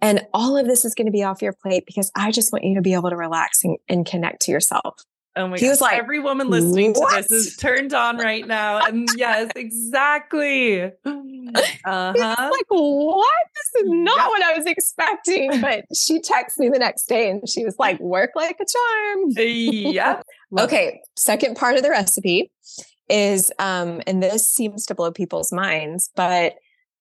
And 0.00 0.26
all 0.32 0.56
of 0.56 0.66
this 0.66 0.86
is 0.86 0.94
going 0.94 1.06
to 1.06 1.12
be 1.12 1.22
off 1.22 1.42
your 1.42 1.52
plate 1.52 1.84
because 1.86 2.10
I 2.16 2.30
just 2.30 2.50
want 2.50 2.64
you 2.64 2.74
to 2.76 2.80
be 2.80 2.94
able 2.94 3.10
to 3.10 3.16
relax 3.16 3.62
and, 3.62 3.76
and 3.90 4.06
connect 4.06 4.40
to 4.42 4.52
yourself. 4.52 5.04
Oh 5.34 5.48
my 5.48 5.58
he 5.58 5.68
was 5.68 5.80
like, 5.80 5.96
every 5.96 6.18
woman 6.18 6.50
listening 6.50 6.92
what? 6.92 7.10
to 7.10 7.28
this 7.28 7.46
is 7.46 7.56
turned 7.56 7.94
on 7.94 8.18
right 8.18 8.46
now. 8.46 8.84
And 8.84 9.08
yes, 9.16 9.50
exactly. 9.56 10.82
Uh-huh. 10.82 12.12
like, 12.14 12.66
what? 12.68 13.44
This 13.54 13.82
is 13.82 13.90
not 13.90 14.16
yep. 14.18 14.26
what 14.26 14.42
I 14.42 14.56
was 14.56 14.66
expecting. 14.66 15.60
But 15.60 15.84
she 15.94 16.20
texted 16.20 16.58
me 16.58 16.68
the 16.68 16.78
next 16.78 17.06
day 17.06 17.30
and 17.30 17.48
she 17.48 17.64
was 17.64 17.76
like, 17.78 17.98
work 18.00 18.30
like 18.34 18.60
a 18.60 18.66
charm. 18.66 19.30
Yep. 19.36 20.22
okay. 20.60 21.00
Second 21.16 21.56
part 21.56 21.76
of 21.76 21.82
the 21.82 21.90
recipe 21.90 22.52
is, 23.08 23.50
um, 23.58 24.02
and 24.06 24.22
this 24.22 24.50
seems 24.50 24.84
to 24.86 24.94
blow 24.94 25.12
people's 25.12 25.50
minds, 25.50 26.10
but 26.14 26.56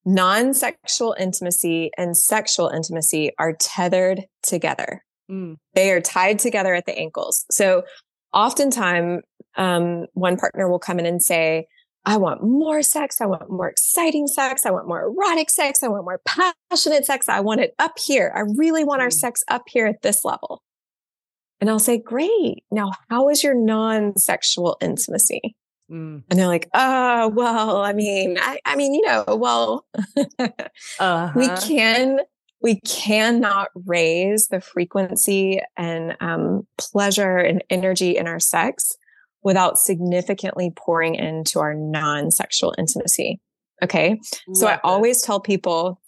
non-sexual 0.06 1.16
intimacy 1.20 1.92
and 1.98 2.18
sexual 2.18 2.70
intimacy 2.70 3.32
are 3.38 3.54
tethered 3.54 4.24
together. 4.42 5.04
Mm. 5.30 5.58
They 5.76 5.92
are 5.92 6.02
tied 6.02 6.40
together 6.40 6.74
at 6.74 6.86
the 6.86 6.98
ankles. 6.98 7.46
So 7.52 7.84
oftentimes 8.34 9.24
um, 9.58 10.06
one 10.14 10.38
partner 10.38 10.70
will 10.70 10.80
come 10.80 11.00
in 11.00 11.06
and 11.06 11.22
say, 11.22 11.68
I 12.06 12.18
want 12.18 12.44
more 12.44 12.82
sex. 12.82 13.22
I 13.22 13.28
want 13.28 13.50
more 13.50 13.70
exciting 13.70 14.28
sex. 14.28 14.66
I 14.66 14.72
want 14.72 14.88
more 14.88 15.04
erotic 15.04 15.50
sex. 15.50 15.84
I 15.84 15.88
want 15.88 16.04
more 16.04 16.22
passionate 16.26 17.06
sex. 17.06 17.30
I 17.30 17.42
want 17.42 17.62
it 17.62 17.76
up 17.78 18.00
here. 18.00 18.32
I 18.36 18.42
really 18.58 18.84
want 18.84 19.02
our 19.02 19.10
mm. 19.10 19.14
sex 19.14 19.44
up 19.48 19.64
here 19.68 19.86
at 19.86 20.02
this 20.02 20.26
level. 20.26 20.64
And 21.60 21.70
I'll 21.70 21.78
say, 21.78 22.00
great. 22.00 22.64
Now, 22.72 22.92
how 23.10 23.30
is 23.30 23.44
your 23.44 23.54
non 23.54 24.18
sexual 24.18 24.78
intimacy? 24.82 25.56
Mm. 25.92 26.24
And 26.30 26.40
they're 26.40 26.48
like, 26.48 26.70
oh, 26.74 27.28
well, 27.30 27.82
I 27.82 27.94
mean, 27.94 28.38
I, 28.42 28.60
I 28.66 28.76
mean, 28.76 28.96
you 28.96 29.06
know, 29.06 29.24
well, 29.28 29.86
uh-huh. 31.00 31.34
we 31.36 31.48
can 31.50 32.22
we 32.62 32.80
cannot 32.82 33.70
raise 33.74 34.48
the 34.48 34.62
frequency 34.62 35.62
and 35.78 36.16
um, 36.20 36.68
pleasure 36.78 37.38
and 37.38 37.64
energy 37.70 38.18
in 38.18 38.28
our 38.28 38.40
sex 38.40 38.96
without 39.44 39.80
significantly 39.80 40.72
pouring 40.76 41.16
into 41.16 41.60
our 41.60 41.74
non-sexual 41.74 42.76
intimacy. 42.78 43.40
Okay. 43.84 44.20
Love 44.48 44.58
so 44.58 44.68
I 44.68 44.74
it. 44.76 44.80
always 44.84 45.22
tell 45.22 45.40
people 45.40 46.00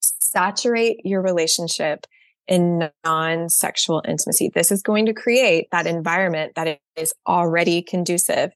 saturate 0.00 0.98
your 1.04 1.22
relationship 1.22 2.06
in 2.48 2.90
non-sexual 3.04 4.02
intimacy. 4.06 4.50
This 4.54 4.72
is 4.72 4.82
going 4.82 5.06
to 5.06 5.14
create 5.14 5.68
that 5.70 5.86
environment 5.86 6.52
that 6.56 6.78
is 6.96 7.12
already 7.26 7.82
conducive 7.82 8.50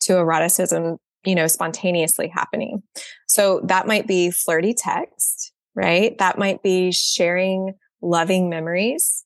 to 0.00 0.12
eroticism, 0.14 0.98
you 1.24 1.34
know, 1.34 1.46
spontaneously 1.46 2.28
happening. 2.28 2.82
So 3.26 3.60
that 3.64 3.86
might 3.86 4.06
be 4.06 4.30
flirty 4.30 4.74
text 4.74 5.52
right? 5.76 6.16
That 6.18 6.38
might 6.38 6.62
be 6.62 6.90
sharing 6.90 7.74
loving 8.02 8.48
memories. 8.48 9.24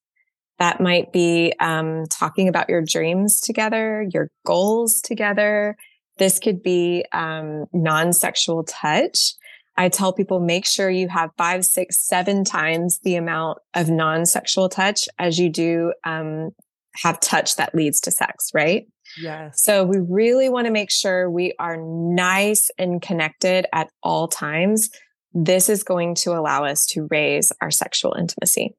That 0.59 0.81
might 0.81 1.13
be 1.13 1.55
um, 1.61 2.05
talking 2.11 2.49
about 2.49 2.69
your 2.69 2.83
dreams 2.83 3.41
together, 3.41 4.07
your 4.13 4.31
goals 4.45 5.01
together. 5.01 5.77
This 6.19 6.39
could 6.39 6.63
be 6.63 7.07
um, 7.13 7.65
non 7.73 8.13
sexual 8.13 8.65
touch. 8.65 9.35
I 9.79 9.89
tell 9.89 10.13
people 10.13 10.41
make 10.41 10.67
sure 10.67 10.91
you 10.91 11.09
have 11.09 11.31
five, 11.39 11.65
six, 11.65 12.07
seven 12.07 12.45
times 12.45 12.99
the 13.03 13.17
amount 13.17 13.59
of 13.73 13.89
non 13.89 14.27
sexual 14.27 14.69
touch 14.69 15.09
as 15.19 15.39
you 15.39 15.49
do 15.49 15.95
um, 16.05 16.51
have 16.97 17.21
touch 17.21 17.57
that 17.57 17.75
leads 17.75 18.01
to 18.01 18.11
sex, 18.11 18.51
right? 18.53 18.87
Yes. 19.19 19.63
So 19.63 19.85
we 19.85 19.99
really 19.99 20.49
want 20.49 20.67
to 20.67 20.73
make 20.73 20.91
sure 20.91 21.31
we 21.31 21.55
are 21.59 21.79
nice 21.79 22.69
and 22.79 23.01
connected 23.01 23.67
at 23.73 23.89
all 24.03 24.29
times 24.29 24.91
this 25.33 25.69
is 25.69 25.83
going 25.83 26.15
to 26.17 26.33
allow 26.33 26.65
us 26.65 26.87
to 26.87 27.07
raise 27.11 27.53
our 27.61 27.71
sexual 27.71 28.15
intimacy. 28.19 28.75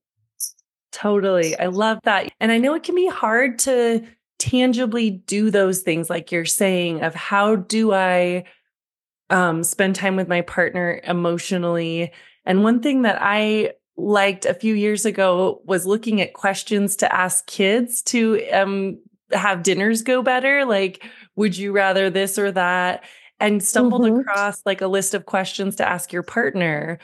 Totally. 0.91 1.57
I 1.57 1.67
love 1.67 1.99
that. 2.03 2.31
And 2.39 2.51
I 2.51 2.57
know 2.57 2.73
it 2.73 2.83
can 2.83 2.95
be 2.95 3.07
hard 3.07 3.59
to 3.59 4.05
tangibly 4.39 5.09
do 5.09 5.49
those 5.49 5.81
things 5.81 6.09
like 6.09 6.31
you're 6.31 6.45
saying 6.45 7.03
of 7.03 7.15
how 7.15 7.55
do 7.55 7.93
I 7.93 8.43
um, 9.29 9.63
spend 9.63 9.95
time 9.95 10.15
with 10.15 10.27
my 10.27 10.41
partner 10.41 10.99
emotionally. 11.05 12.11
And 12.45 12.63
one 12.63 12.81
thing 12.81 13.03
that 13.03 13.19
I 13.21 13.73
liked 13.95 14.45
a 14.45 14.53
few 14.53 14.73
years 14.73 15.05
ago 15.05 15.61
was 15.65 15.85
looking 15.85 16.21
at 16.21 16.33
questions 16.33 16.97
to 16.97 17.13
ask 17.13 17.45
kids 17.45 18.01
to 18.01 18.43
um, 18.49 18.99
have 19.31 19.63
dinners 19.63 20.01
go 20.01 20.21
better. 20.21 20.65
Like, 20.65 21.07
would 21.35 21.57
you 21.57 21.71
rather 21.71 22.09
this 22.09 22.37
or 22.37 22.51
that? 22.51 23.03
And 23.41 23.63
stumbled 23.63 24.03
mm-hmm. 24.03 24.19
across 24.19 24.61
like 24.65 24.81
a 24.81 24.87
list 24.87 25.13
of 25.13 25.25
questions 25.25 25.75
to 25.77 25.89
ask 25.89 26.13
your 26.13 26.23
partner 26.23 26.99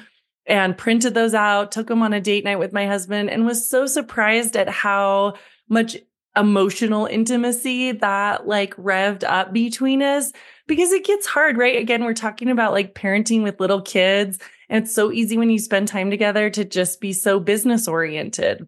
and 0.46 0.78
printed 0.78 1.14
those 1.14 1.34
out, 1.34 1.72
took 1.72 1.88
them 1.88 2.02
on 2.02 2.14
a 2.14 2.22
date 2.22 2.46
night 2.46 2.60
with 2.60 2.72
my 2.72 2.86
husband, 2.86 3.30
and 3.30 3.46
was 3.46 3.68
so 3.68 3.86
surprised 3.86 4.56
at 4.56 4.70
how 4.70 5.34
much 5.68 5.98
emotional 6.38 7.08
intimacy 7.08 7.92
that 7.92 8.48
like 8.48 8.76
revved 8.76 9.24
up 9.24 9.52
between 9.52 10.02
us 10.02 10.32
because 10.68 10.92
it 10.92 11.04
gets 11.04 11.26
hard, 11.26 11.58
right? 11.58 11.78
Again, 11.78 12.04
we're 12.04 12.14
talking 12.14 12.50
about 12.50 12.72
like 12.72 12.94
parenting 12.94 13.42
with 13.44 13.60
little 13.60 13.82
kids. 13.82 14.38
And 14.70 14.84
it's 14.84 14.94
so 14.94 15.12
easy 15.12 15.38
when 15.38 15.50
you 15.50 15.60
spend 15.60 15.88
time 15.88 16.12
together 16.12 16.50
to 16.52 16.64
just 16.64 17.02
be 17.02 17.14
so 17.14 17.40
business 17.40 17.88
oriented. 17.88 18.68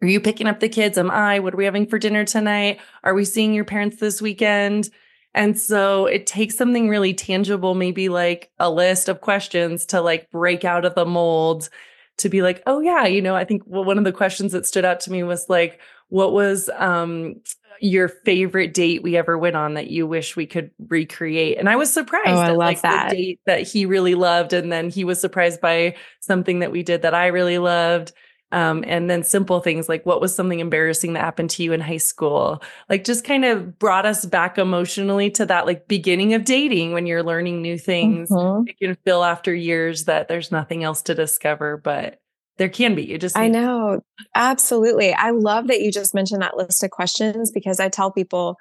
Are 0.00 0.08
you 0.08 0.20
picking 0.20 0.46
up 0.46 0.60
the 0.60 0.68
kids? 0.68 0.96
Am 0.96 1.10
I? 1.10 1.40
What 1.40 1.54
are 1.54 1.56
we 1.56 1.64
having 1.64 1.86
for 1.86 1.98
dinner 1.98 2.24
tonight? 2.24 2.80
Are 3.02 3.14
we 3.14 3.24
seeing 3.24 3.52
your 3.52 3.64
parents 3.64 3.96
this 3.96 4.22
weekend? 4.22 4.88
And 5.34 5.58
so 5.58 6.06
it 6.06 6.26
takes 6.26 6.56
something 6.56 6.88
really 6.88 7.12
tangible, 7.12 7.74
maybe 7.74 8.08
like 8.08 8.50
a 8.58 8.70
list 8.70 9.08
of 9.08 9.20
questions 9.20 9.84
to 9.86 10.00
like 10.00 10.30
break 10.30 10.64
out 10.64 10.84
of 10.84 10.94
the 10.94 11.04
mold 11.04 11.68
to 12.18 12.28
be 12.28 12.42
like, 12.42 12.62
oh 12.66 12.80
yeah, 12.80 13.06
you 13.06 13.20
know, 13.20 13.34
I 13.34 13.44
think 13.44 13.64
one 13.64 13.98
of 13.98 14.04
the 14.04 14.12
questions 14.12 14.52
that 14.52 14.66
stood 14.66 14.84
out 14.84 15.00
to 15.00 15.12
me 15.12 15.22
was 15.24 15.48
like, 15.48 15.80
what 16.08 16.32
was 16.32 16.70
um 16.76 17.34
your 17.80 18.08
favorite 18.08 18.72
date 18.72 19.02
we 19.02 19.16
ever 19.16 19.36
went 19.36 19.56
on 19.56 19.74
that 19.74 19.90
you 19.90 20.06
wish 20.06 20.36
we 20.36 20.46
could 20.46 20.70
recreate? 20.88 21.58
And 21.58 21.68
I 21.68 21.74
was 21.74 21.92
surprised 21.92 22.28
oh, 22.28 22.40
I 22.40 22.50
at 22.50 22.56
like 22.56 22.82
that. 22.82 23.10
the 23.10 23.16
date 23.16 23.40
that 23.46 23.62
he 23.62 23.84
really 23.84 24.14
loved. 24.14 24.52
And 24.52 24.70
then 24.70 24.90
he 24.90 25.02
was 25.02 25.20
surprised 25.20 25.60
by 25.60 25.96
something 26.20 26.60
that 26.60 26.70
we 26.70 26.84
did 26.84 27.02
that 27.02 27.14
I 27.14 27.26
really 27.26 27.58
loved. 27.58 28.12
Um, 28.54 28.84
and 28.86 29.10
then 29.10 29.24
simple 29.24 29.58
things 29.58 29.88
like 29.88 30.06
what 30.06 30.20
was 30.20 30.32
something 30.32 30.60
embarrassing 30.60 31.14
that 31.14 31.24
happened 31.24 31.50
to 31.50 31.64
you 31.64 31.72
in 31.72 31.80
high 31.80 31.96
school? 31.96 32.62
Like 32.88 33.02
just 33.02 33.24
kind 33.24 33.44
of 33.44 33.80
brought 33.80 34.06
us 34.06 34.24
back 34.24 34.58
emotionally 34.58 35.28
to 35.32 35.46
that 35.46 35.66
like 35.66 35.88
beginning 35.88 36.34
of 36.34 36.44
dating 36.44 36.92
when 36.92 37.04
you're 37.04 37.24
learning 37.24 37.62
new 37.62 37.76
things. 37.76 38.30
Mm-hmm. 38.30 38.68
It 38.68 38.78
can 38.78 38.94
feel 39.04 39.24
after 39.24 39.52
years 39.52 40.04
that 40.04 40.28
there's 40.28 40.52
nothing 40.52 40.84
else 40.84 41.02
to 41.02 41.16
discover, 41.16 41.76
but 41.76 42.20
there 42.56 42.68
can 42.68 42.94
be. 42.94 43.02
You 43.02 43.18
just 43.18 43.36
I 43.36 43.48
know. 43.48 44.02
Absolutely. 44.36 45.12
I 45.12 45.30
love 45.30 45.66
that 45.66 45.80
you 45.80 45.90
just 45.90 46.14
mentioned 46.14 46.42
that 46.42 46.56
list 46.56 46.84
of 46.84 46.90
questions 46.90 47.50
because 47.50 47.80
I 47.80 47.88
tell 47.88 48.12
people 48.12 48.56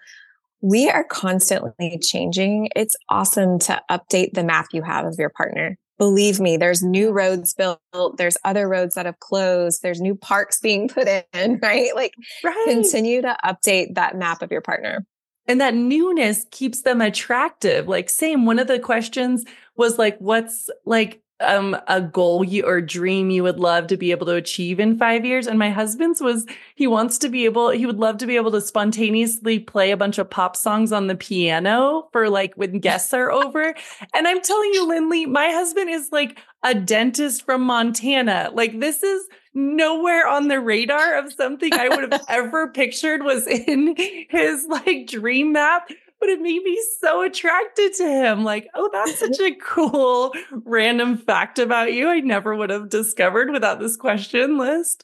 we 0.61 0.89
are 0.89 1.03
constantly 1.03 1.99
changing. 2.01 2.69
It's 2.75 2.95
awesome 3.09 3.59
to 3.59 3.79
update 3.91 4.31
the 4.33 4.43
map 4.43 4.67
you 4.73 4.81
have 4.81 5.05
of 5.05 5.17
your 5.19 5.29
partner. 5.29 5.77
Believe 5.97 6.39
me, 6.39 6.57
there's 6.57 6.83
new 6.83 7.11
roads 7.11 7.53
built, 7.53 7.79
there's 8.17 8.37
other 8.43 8.67
roads 8.67 8.95
that 8.95 9.05
have 9.05 9.19
closed, 9.19 9.81
there's 9.81 10.01
new 10.01 10.15
parks 10.15 10.59
being 10.59 10.87
put 10.89 11.07
in, 11.07 11.59
right? 11.61 11.95
Like 11.95 12.13
right. 12.43 12.65
continue 12.67 13.21
to 13.21 13.37
update 13.45 13.95
that 13.95 14.17
map 14.17 14.41
of 14.41 14.51
your 14.51 14.61
partner. 14.61 15.05
And 15.45 15.59
that 15.59 15.73
newness 15.73 16.45
keeps 16.51 16.83
them 16.83 17.01
attractive. 17.01 17.87
Like 17.87 18.09
same, 18.09 18.45
one 18.45 18.59
of 18.59 18.67
the 18.67 18.79
questions 18.79 19.43
was 19.75 19.97
like, 19.97 20.17
what's 20.19 20.69
like 20.85 21.22
um 21.43 21.77
a 21.87 22.01
goal 22.01 22.43
you 22.43 22.65
or 22.65 22.81
dream 22.81 23.29
you 23.29 23.43
would 23.43 23.59
love 23.59 23.87
to 23.87 23.97
be 23.97 24.11
able 24.11 24.25
to 24.27 24.35
achieve 24.35 24.79
in 24.79 24.97
5 24.97 25.25
years. 25.25 25.47
And 25.47 25.59
my 25.59 25.69
husband's 25.69 26.21
was 26.21 26.45
he 26.75 26.87
wants 26.87 27.17
to 27.19 27.29
be 27.29 27.45
able 27.45 27.69
he 27.69 27.85
would 27.85 27.99
love 27.99 28.17
to 28.17 28.25
be 28.25 28.35
able 28.35 28.51
to 28.51 28.61
spontaneously 28.61 29.59
play 29.59 29.91
a 29.91 29.97
bunch 29.97 30.17
of 30.17 30.29
pop 30.29 30.55
songs 30.55 30.91
on 30.91 31.07
the 31.07 31.15
piano 31.15 32.07
for 32.11 32.29
like 32.29 32.53
when 32.55 32.79
guests 32.79 33.13
are 33.13 33.31
over. 33.31 33.75
And 34.13 34.27
I'm 34.27 34.41
telling 34.41 34.73
you 34.73 34.87
Lindley 34.87 35.25
my 35.25 35.47
husband 35.49 35.89
is 35.89 36.09
like 36.11 36.39
a 36.63 36.73
dentist 36.73 37.45
from 37.45 37.61
Montana. 37.61 38.49
Like 38.53 38.79
this 38.79 39.03
is 39.03 39.27
nowhere 39.53 40.27
on 40.27 40.47
the 40.47 40.59
radar 40.59 41.15
of 41.15 41.31
something 41.31 41.73
I 41.73 41.89
would 41.89 42.11
have 42.11 42.25
ever 42.29 42.69
pictured 42.69 43.23
was 43.23 43.45
in 43.47 43.95
his 44.29 44.65
like 44.65 45.07
dream 45.07 45.53
map 45.53 45.89
but 46.23 46.29
it 46.29 46.39
made 46.39 46.63
me 46.63 46.81
so 47.01 47.21
attracted 47.21 47.93
to 47.95 48.05
him. 48.05 48.45
Like, 48.45 48.69
oh, 48.75 48.89
that's 48.93 49.19
such 49.19 49.41
a 49.41 49.53
cool 49.55 50.31
random 50.63 51.17
fact 51.17 51.59
about 51.59 51.91
you. 51.91 52.07
I 52.07 52.21
never 52.21 52.55
would 52.55 52.69
have 52.69 52.87
discovered 52.87 53.51
without 53.51 53.81
this 53.81 53.97
question 53.97 54.57
list. 54.57 55.03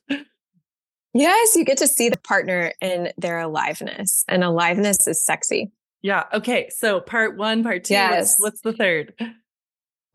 Yes, 1.13 1.57
you 1.57 1.65
get 1.65 1.79
to 1.79 1.87
see 1.87 2.07
the 2.07 2.19
partner 2.19 2.71
in 2.79 3.11
their 3.17 3.37
aliveness, 3.39 4.23
and 4.29 4.45
aliveness 4.45 5.07
is 5.07 5.21
sexy. 5.21 5.73
Yeah. 6.01 6.23
Okay. 6.33 6.69
So 6.69 7.01
part 7.01 7.35
one, 7.35 7.63
part 7.63 7.83
two. 7.83 7.95
Yes. 7.95 8.37
What's, 8.39 8.61
what's 8.61 8.61
the 8.61 8.71
third? 8.71 9.13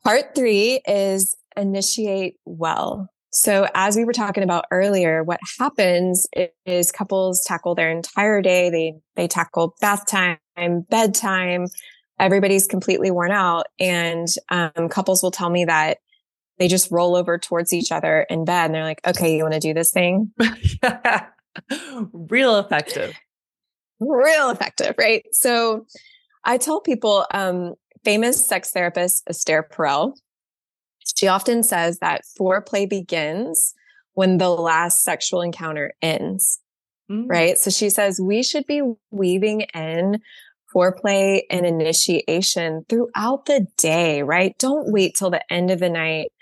Part 0.05 0.35
three 0.35 0.81
is 0.87 1.37
initiate 1.55 2.37
well. 2.47 3.11
So 3.31 3.67
as 3.75 3.95
we 3.95 4.05
were 4.05 4.15
talking 4.15 4.43
about 4.43 4.65
earlier, 4.71 5.23
what 5.23 5.41
happens 5.59 6.27
is 6.65 6.91
couples 6.91 7.45
tackle 7.45 7.75
their 7.75 7.91
entire 7.91 8.41
day. 8.41 8.71
They, 8.71 8.95
they 9.17 9.29
tackle 9.29 9.75
bath 9.83 10.07
time, 10.07 10.39
bedtime. 10.89 11.67
Everybody's 12.19 12.67
completely 12.67 13.11
worn 13.11 13.33
out. 13.33 13.67
And, 13.79 14.29
um, 14.51 14.89
couples 14.89 15.23
will 15.23 15.31
tell 15.31 15.51
me 15.51 15.65
that 15.65 15.99
they 16.59 16.69
just 16.69 16.91
roll 16.91 17.17
over 17.17 17.39
towards 17.39 17.73
each 17.73 17.91
other 17.91 18.27
in 18.31 18.45
bed 18.45 18.67
and 18.67 18.75
they're 18.75 18.85
like, 18.85 19.01
okay, 19.07 19.37
you 19.37 19.43
want 19.43 19.55
to 19.55 19.61
do 19.61 19.75
this 19.75 19.91
thing? 19.91 20.33
Real 22.13 22.59
effective. 22.59 23.19
Real 24.01 24.51
effective. 24.51 24.95
Right. 24.99 25.25
So 25.33 25.87
I 26.45 26.59
tell 26.59 26.81
people, 26.81 27.27
um, 27.33 27.75
famous 28.05 28.47
sex 28.47 28.71
therapist 28.71 29.25
Esther 29.29 29.67
Perel, 29.69 30.15
she 31.17 31.27
often 31.29 31.63
says 31.63 31.99
that 31.99 32.23
foreplay 32.39 32.89
begins 32.89 33.75
when 34.13 34.39
the 34.39 34.51
last 34.51 35.03
sexual 35.03 35.43
encounter 35.43 35.95
ends. 36.01 36.61
Mm. 37.11 37.27
Right. 37.29 37.59
So 37.59 37.71
she 37.71 37.91
says 37.91 38.21
we 38.21 38.43
should 38.43 38.67
be 38.67 38.83
weaving 39.11 39.63
in 39.75 40.21
foreplay 40.75 41.43
and 41.51 41.65
initiation 41.65 42.85
throughout 42.89 43.47
the 43.47 43.67
day, 43.77 44.23
right? 44.23 44.57
Don't 44.59 44.93
wait 44.93 45.15
till 45.15 45.31
the 45.31 45.53
end 45.53 45.71
of 45.71 45.81
the 45.81 45.91
night 45.91 46.33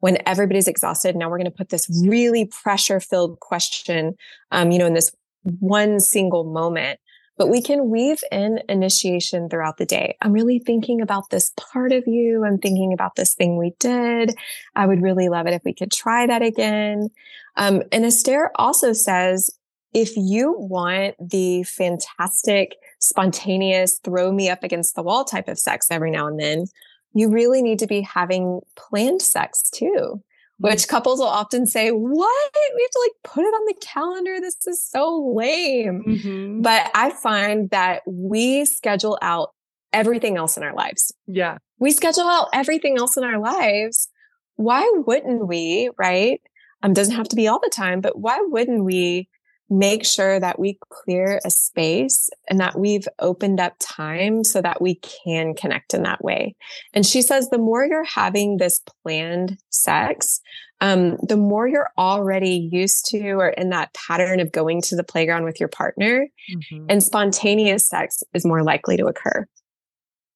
when 0.00 0.18
everybody's 0.26 0.68
exhausted. 0.68 1.16
Now 1.16 1.28
we're 1.28 1.38
going 1.38 1.50
to 1.50 1.56
put 1.56 1.68
this 1.68 1.88
really 2.06 2.46
pressure 2.46 3.00
filled 3.00 3.40
question, 3.40 4.14
um, 4.50 4.70
you 4.70 4.78
know, 4.78 4.86
in 4.86 4.94
this 4.94 5.12
one 5.60 6.00
single 6.00 6.44
moment 6.44 6.98
but 7.38 7.48
we 7.48 7.60
can 7.60 7.90
weave 7.90 8.22
in 8.32 8.60
initiation 8.68 9.48
throughout 9.48 9.76
the 9.76 9.86
day. 9.86 10.16
I'm 10.22 10.32
really 10.32 10.58
thinking 10.58 11.00
about 11.00 11.30
this 11.30 11.52
part 11.56 11.92
of 11.92 12.04
you. 12.06 12.44
I'm 12.44 12.58
thinking 12.58 12.92
about 12.92 13.16
this 13.16 13.34
thing 13.34 13.58
we 13.58 13.74
did. 13.78 14.34
I 14.74 14.86
would 14.86 15.02
really 15.02 15.28
love 15.28 15.46
it 15.46 15.54
if 15.54 15.62
we 15.64 15.74
could 15.74 15.92
try 15.92 16.26
that 16.26 16.42
again. 16.42 17.08
Um, 17.56 17.82
and 17.92 18.04
Esther 18.06 18.50
also 18.56 18.92
says, 18.92 19.50
if 19.92 20.16
you 20.16 20.54
want 20.58 21.14
the 21.20 21.62
fantastic, 21.64 22.76
spontaneous, 22.98 24.00
throw 24.02 24.32
me 24.32 24.48
up 24.48 24.62
against 24.62 24.94
the 24.94 25.02
wall 25.02 25.24
type 25.24 25.48
of 25.48 25.58
sex 25.58 25.88
every 25.90 26.10
now 26.10 26.26
and 26.26 26.38
then, 26.38 26.66
you 27.12 27.30
really 27.30 27.62
need 27.62 27.78
to 27.78 27.86
be 27.86 28.02
having 28.02 28.60
planned 28.76 29.22
sex 29.22 29.70
too 29.70 30.22
which 30.58 30.88
couples 30.88 31.18
will 31.18 31.26
often 31.26 31.66
say, 31.66 31.90
What? 31.90 32.50
We 32.54 32.82
have 32.82 32.90
to 32.90 33.04
like 33.04 33.32
put 33.34 33.44
it 33.44 33.54
on 33.54 33.66
the 33.66 33.74
calendar. 33.80 34.40
This 34.40 34.56
is 34.66 34.82
so 34.82 35.32
lame. 35.34 36.02
Mm-hmm. 36.06 36.62
But 36.62 36.90
I 36.94 37.10
find 37.10 37.68
that 37.70 38.02
we 38.06 38.64
schedule 38.64 39.18
out 39.20 39.50
everything 39.92 40.36
else 40.36 40.56
in 40.56 40.62
our 40.62 40.74
lives. 40.74 41.12
Yeah. 41.26 41.58
We 41.78 41.92
schedule 41.92 42.24
out 42.24 42.48
everything 42.54 42.96
else 42.98 43.16
in 43.16 43.24
our 43.24 43.38
lives. 43.38 44.08
Why 44.56 44.90
wouldn't 45.06 45.46
we, 45.46 45.90
right? 45.98 46.40
Um, 46.82 46.94
doesn't 46.94 47.14
have 47.14 47.28
to 47.28 47.36
be 47.36 47.48
all 47.48 47.60
the 47.60 47.72
time, 47.74 48.00
but 48.00 48.18
why 48.18 48.38
wouldn't 48.40 48.84
we 48.84 49.28
make 49.68 50.04
sure 50.04 50.38
that 50.38 50.58
we 50.58 50.78
clear 50.90 51.40
a 51.44 51.50
space 51.50 52.30
and 52.48 52.60
that 52.60 52.78
we've 52.78 53.08
opened 53.18 53.60
up 53.60 53.74
time 53.80 54.44
so 54.44 54.62
that 54.62 54.80
we 54.80 55.00
can 55.24 55.54
connect 55.54 55.92
in 55.94 56.02
that 56.04 56.22
way. 56.22 56.54
And 56.94 57.04
she 57.04 57.22
says 57.22 57.50
the 57.50 57.58
more 57.58 57.84
you're 57.84 58.04
having 58.04 58.58
this 58.58 58.80
planned 59.02 59.58
sex, 59.70 60.40
um, 60.80 61.16
the 61.22 61.36
more 61.36 61.66
you're 61.66 61.90
already 61.98 62.68
used 62.70 63.06
to 63.06 63.30
or 63.32 63.48
in 63.48 63.70
that 63.70 63.94
pattern 63.94 64.40
of 64.40 64.52
going 64.52 64.82
to 64.82 64.96
the 64.96 65.04
playground 65.04 65.44
with 65.44 65.58
your 65.58 65.68
partner 65.68 66.28
mm-hmm. 66.50 66.86
and 66.88 67.02
spontaneous 67.02 67.88
sex 67.88 68.22
is 68.34 68.44
more 68.44 68.62
likely 68.62 68.96
to 68.96 69.06
occur. 69.06 69.46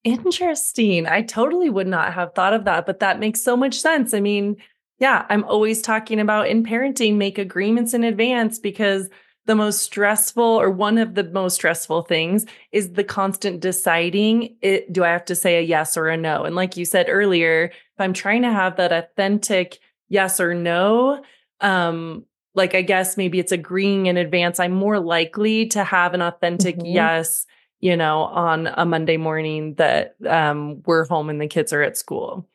Interesting. 0.03 1.05
I 1.05 1.21
totally 1.21 1.69
would 1.69 1.87
not 1.87 2.13
have 2.13 2.33
thought 2.33 2.53
of 2.53 2.65
that, 2.65 2.87
but 2.87 3.01
that 3.01 3.19
makes 3.19 3.43
so 3.43 3.55
much 3.55 3.75
sense. 3.75 4.15
I 4.15 4.19
mean, 4.19 4.57
yeah, 5.01 5.25
I'm 5.29 5.43
always 5.45 5.81
talking 5.81 6.19
about 6.19 6.47
in 6.47 6.63
parenting, 6.63 7.15
make 7.15 7.39
agreements 7.39 7.95
in 7.95 8.03
advance 8.03 8.59
because 8.59 9.09
the 9.47 9.55
most 9.55 9.81
stressful 9.81 10.43
or 10.43 10.69
one 10.69 10.99
of 10.99 11.15
the 11.15 11.23
most 11.23 11.55
stressful 11.55 12.03
things 12.03 12.45
is 12.71 12.93
the 12.93 13.03
constant 13.03 13.61
deciding 13.61 14.55
it, 14.61 14.93
do 14.93 15.03
I 15.03 15.09
have 15.09 15.25
to 15.25 15.35
say 15.35 15.57
a 15.57 15.61
yes 15.61 15.97
or 15.97 16.07
a 16.07 16.17
no? 16.17 16.43
And 16.43 16.55
like 16.55 16.77
you 16.77 16.85
said 16.85 17.07
earlier, 17.09 17.71
if 17.73 17.99
I'm 17.99 18.13
trying 18.13 18.43
to 18.43 18.51
have 18.51 18.77
that 18.77 18.91
authentic 18.91 19.79
yes 20.07 20.39
or 20.39 20.53
no, 20.53 21.23
um, 21.61 22.23
like 22.53 22.75
I 22.75 22.83
guess 22.83 23.17
maybe 23.17 23.39
it's 23.39 23.51
agreeing 23.51 24.05
in 24.05 24.17
advance, 24.17 24.59
I'm 24.59 24.73
more 24.73 24.99
likely 24.99 25.65
to 25.69 25.83
have 25.83 26.13
an 26.13 26.21
authentic 26.21 26.75
mm-hmm. 26.75 26.85
yes, 26.85 27.47
you 27.79 27.97
know, 27.97 28.19
on 28.19 28.67
a 28.67 28.85
Monday 28.85 29.17
morning 29.17 29.73
that 29.75 30.13
um, 30.29 30.83
we're 30.85 31.07
home 31.07 31.31
and 31.31 31.41
the 31.41 31.47
kids 31.47 31.73
are 31.73 31.81
at 31.81 31.97
school. 31.97 32.47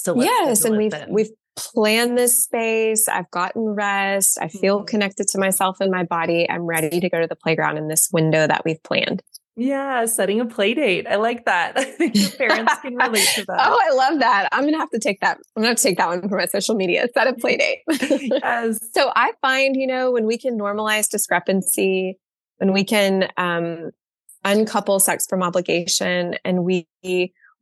So 0.00 0.20
yes, 0.20 0.64
and 0.64 0.76
we've 0.76 0.90
then. 0.90 1.10
we've 1.10 1.30
planned 1.56 2.16
this 2.16 2.44
space. 2.44 3.08
I've 3.08 3.30
gotten 3.30 3.62
rest. 3.62 4.38
I 4.40 4.48
feel 4.48 4.78
mm-hmm. 4.78 4.86
connected 4.86 5.28
to 5.28 5.38
myself 5.38 5.80
and 5.80 5.90
my 5.90 6.04
body. 6.04 6.48
I'm 6.48 6.62
ready 6.62 7.00
to 7.00 7.08
go 7.08 7.20
to 7.20 7.26
the 7.26 7.36
playground 7.36 7.78
in 7.78 7.88
this 7.88 8.08
window 8.12 8.46
that 8.46 8.62
we've 8.64 8.82
planned. 8.82 9.22
Yeah, 9.58 10.04
setting 10.04 10.38
a 10.38 10.44
play 10.44 10.74
date. 10.74 11.06
I 11.06 11.16
like 11.16 11.46
that. 11.46 11.72
I 11.78 11.84
think 11.84 12.14
your 12.14 12.30
parents 12.30 12.74
can 12.82 12.94
relate 12.94 13.26
to 13.36 13.44
that. 13.48 13.66
oh, 13.66 13.78
I 13.82 13.94
love 13.94 14.20
that. 14.20 14.48
I'm 14.52 14.64
gonna 14.64 14.78
have 14.78 14.90
to 14.90 14.98
take 14.98 15.20
that. 15.20 15.38
I'm 15.56 15.62
gonna 15.62 15.68
have 15.68 15.78
to 15.78 15.82
take 15.82 15.96
that 15.96 16.08
one 16.08 16.28
for 16.28 16.36
my 16.36 16.44
social 16.46 16.74
media. 16.74 17.08
Set 17.14 17.26
a 17.26 17.32
play 17.32 17.56
date. 17.88 18.30
yes. 18.30 18.78
So 18.92 19.10
I 19.16 19.32
find, 19.40 19.74
you 19.74 19.86
know, 19.86 20.10
when 20.10 20.26
we 20.26 20.36
can 20.36 20.58
normalize 20.58 21.08
discrepancy, 21.08 22.18
when 22.58 22.74
we 22.74 22.84
can 22.84 23.30
um, 23.38 23.92
uncouple 24.44 25.00
sex 25.00 25.26
from 25.26 25.42
obligation, 25.42 26.36
and 26.44 26.62
we 26.62 26.86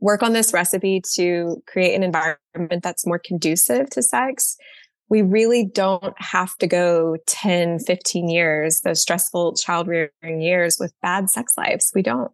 work 0.01 0.23
on 0.23 0.33
this 0.33 0.53
recipe 0.53 1.03
to 1.15 1.63
create 1.67 1.95
an 1.95 2.03
environment 2.03 2.83
that's 2.83 3.07
more 3.07 3.19
conducive 3.19 3.91
to 3.91 4.03
sex, 4.03 4.57
we 5.09 5.23
really 5.23 5.65
don't 5.65 6.15
have 6.19 6.57
to 6.57 6.67
go 6.67 7.17
10, 7.27 7.81
15 7.81 8.29
years, 8.29 8.81
those 8.81 9.01
stressful 9.01 9.55
child 9.55 9.87
rearing 9.87 10.41
years 10.41 10.77
with 10.81 10.93
bad 11.03 11.31
sex 11.31 11.53
lives. 11.57 11.93
We 11.95 12.03
don't. 12.03 12.33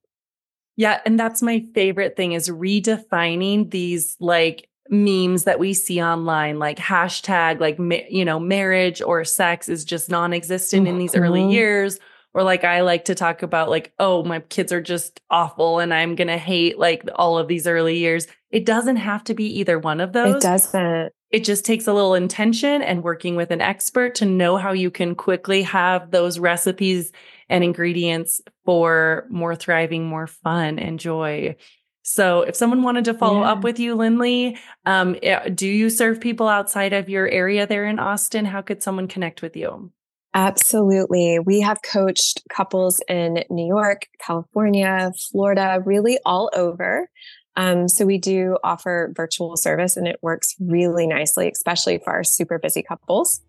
Yeah. 0.77 1.01
And 1.05 1.18
that's 1.18 1.42
my 1.42 1.64
favorite 1.75 2.16
thing 2.16 2.33
is 2.33 2.49
redefining 2.49 3.70
these 3.70 4.16
like 4.20 4.68
memes 4.88 5.44
that 5.44 5.59
we 5.59 5.75
see 5.75 6.03
online, 6.03 6.59
like 6.59 6.79
hashtag, 6.79 7.61
like, 7.61 7.79
you 8.11 8.25
know, 8.25 8.40
marriage 8.40 9.03
or 9.03 9.25
sex 9.25 9.68
is 9.68 9.85
just 9.85 10.11
non 10.11 10.33
existent 10.33 10.85
mm-hmm. 10.85 10.94
in 10.94 10.99
these 10.99 11.14
early 11.14 11.40
mm-hmm. 11.40 11.51
years 11.51 11.99
or 12.33 12.43
like 12.43 12.64
I 12.64 12.83
like 12.83 13.07
to 13.07 13.14
talk 13.14 13.43
about 13.43 13.71
like, 13.71 13.93
oh, 13.99 14.23
my 14.23 14.40
kids 14.40 14.73
are 14.73 14.81
just 14.81 15.21
awful 15.31 15.81
and 15.81 15.93
I'm 15.93 16.14
going 16.14 16.29
to 16.29 16.38
hate 16.38 16.79
like 16.79 17.09
all 17.16 17.38
of 17.38 17.49
these 17.49 17.66
early 17.66 17.99
years. 17.99 18.27
It 18.51 18.64
doesn't 18.64 18.97
have 18.97 19.25
to 19.25 19.35
be 19.35 19.59
either 19.59 19.79
one 19.79 20.01
of 20.01 20.12
those. 20.12 20.37
It 20.37 20.43
doesn't. 20.43 21.12
It 21.31 21.45
just 21.45 21.64
takes 21.64 21.87
a 21.87 21.93
little 21.93 22.14
intention 22.14 22.83
and 22.83 23.05
working 23.05 23.37
with 23.37 23.51
an 23.51 23.61
expert 23.61 24.16
to 24.16 24.25
know 24.25 24.57
how 24.57 24.73
you 24.73 24.90
can 24.90 25.14
quickly 25.14 25.62
have 25.62 26.11
those 26.11 26.38
recipes 26.38 27.12
and 27.49 27.62
ingredients 27.62 28.40
for 28.64 29.27
more 29.31 29.55
thriving, 29.55 30.07
more 30.07 30.27
fun 30.27 30.79
and 30.79 30.99
joy. 30.99 31.57
So 32.03 32.43
if 32.43 32.57
someone 32.57 32.83
wanted 32.83 33.05
to 33.07 33.14
follow 33.14 33.40
yeah. 33.40 33.53
up 33.53 33.62
with 33.62 33.79
you, 33.79 33.95
Lindley, 33.95 34.59
um, 34.87 35.16
eh, 35.23 35.49
do 35.51 35.69
you 35.69 35.90
serve 35.90 36.21
people 36.21 36.49
outside 36.49 36.93
of 36.93 37.09
your 37.09 37.29
area 37.29 37.66
there 37.66 37.87
in 37.87 37.99
Austin? 37.99 38.45
How 38.45 38.62
could 38.62 38.83
someone 38.83 39.07
connect 39.07 39.43
with 39.43 39.57
you? 39.57 39.93
Absolutely. 40.33 41.40
We 41.40 41.61
have 41.61 41.83
coached 41.83 42.43
couples 42.51 43.03
in 43.09 43.43
New 43.51 43.66
York, 43.66 44.07
California, 44.25 45.12
Florida, 45.31 45.83
really 45.85 46.19
all 46.25 46.51
over. 46.55 47.09
Um, 47.57 47.88
so 47.88 48.07
we 48.07 48.19
do 48.19 48.57
offer 48.62 49.12
virtual 49.16 49.57
service 49.57 49.97
and 49.97 50.07
it 50.07 50.19
works 50.23 50.55
really 50.61 51.07
nicely, 51.07 51.51
especially 51.51 51.99
for 51.99 52.11
our 52.11 52.25
super 52.25 52.59
busy 52.59 52.83
couples. 52.83 53.40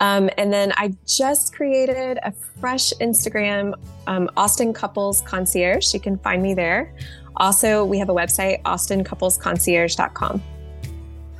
Um, 0.00 0.28
and 0.36 0.52
then 0.52 0.72
I 0.76 0.94
just 1.06 1.54
created 1.54 2.18
a 2.24 2.32
fresh 2.60 2.92
Instagram, 3.00 3.74
um, 4.08 4.28
Austin 4.36 4.72
Couples 4.72 5.22
Concierge. 5.22 5.94
You 5.94 6.00
can 6.00 6.18
find 6.18 6.42
me 6.42 6.52
there. 6.52 6.92
Also, 7.36 7.84
we 7.84 7.98
have 7.98 8.08
a 8.08 8.14
website, 8.14 8.60
austincouplesconcierge.com. 8.62 10.42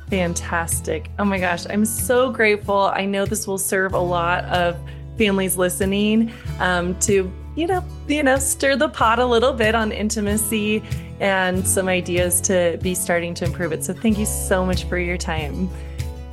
Fantastic. 0.09 1.09
Oh 1.17 1.25
my 1.25 1.39
gosh, 1.39 1.65
I'm 1.69 1.85
so 1.85 2.31
grateful. 2.31 2.91
I 2.93 3.05
know 3.05 3.25
this 3.25 3.47
will 3.47 3.57
serve 3.57 3.93
a 3.93 3.99
lot 3.99 4.45
of 4.45 4.77
families 5.17 5.57
listening 5.57 6.31
um, 6.59 6.97
to, 6.99 7.31
you 7.55 7.67
know, 7.67 7.83
you 8.07 8.21
know, 8.21 8.37
stir 8.37 8.75
the 8.75 8.89
pot 8.89 9.17
a 9.17 9.25
little 9.25 9.53
bit 9.53 9.73
on 9.73 9.91
intimacy 9.91 10.83
and 11.19 11.67
some 11.67 11.87
ideas 11.87 12.39
to 12.41 12.77
be 12.81 12.93
starting 12.93 13.33
to 13.35 13.45
improve 13.45 13.71
it. 13.71 13.83
So 13.83 13.93
thank 13.93 14.19
you 14.19 14.25
so 14.25 14.65
much 14.65 14.83
for 14.83 14.99
your 14.99 15.17
time. 15.17 15.69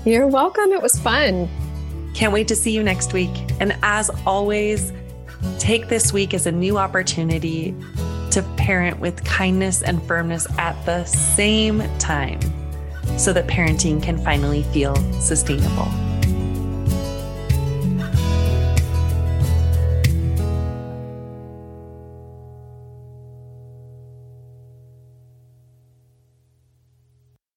You're 0.05 0.27
welcome. 0.27 0.73
It 0.73 0.83
was 0.83 0.99
fun. 0.99 1.49
Can't 2.15 2.33
wait 2.33 2.49
to 2.49 2.57
see 2.57 2.73
you 2.73 2.83
next 2.83 3.15
week. 3.15 3.31
And 3.59 3.77
as 3.83 4.11
always, 4.27 4.93
take 5.59 5.89
this 5.89 6.13
week 6.13 6.35
as 6.35 6.47
a 6.47 6.53
new 6.53 6.77
opportunity 6.77 7.75
to 8.33 8.43
parent 8.57 8.99
with 8.99 9.25
kindness 9.25 9.83
and 9.83 10.03
firmness 10.03 10.47
at 10.59 10.85
the 10.85 11.05
same 11.05 11.83
time 11.99 12.41
so 13.17 13.33
that 13.33 13.47
parenting 13.47 14.03
can 14.03 14.19
finally 14.19 14.63
feel 14.65 14.95
sustainable. 15.21 16.12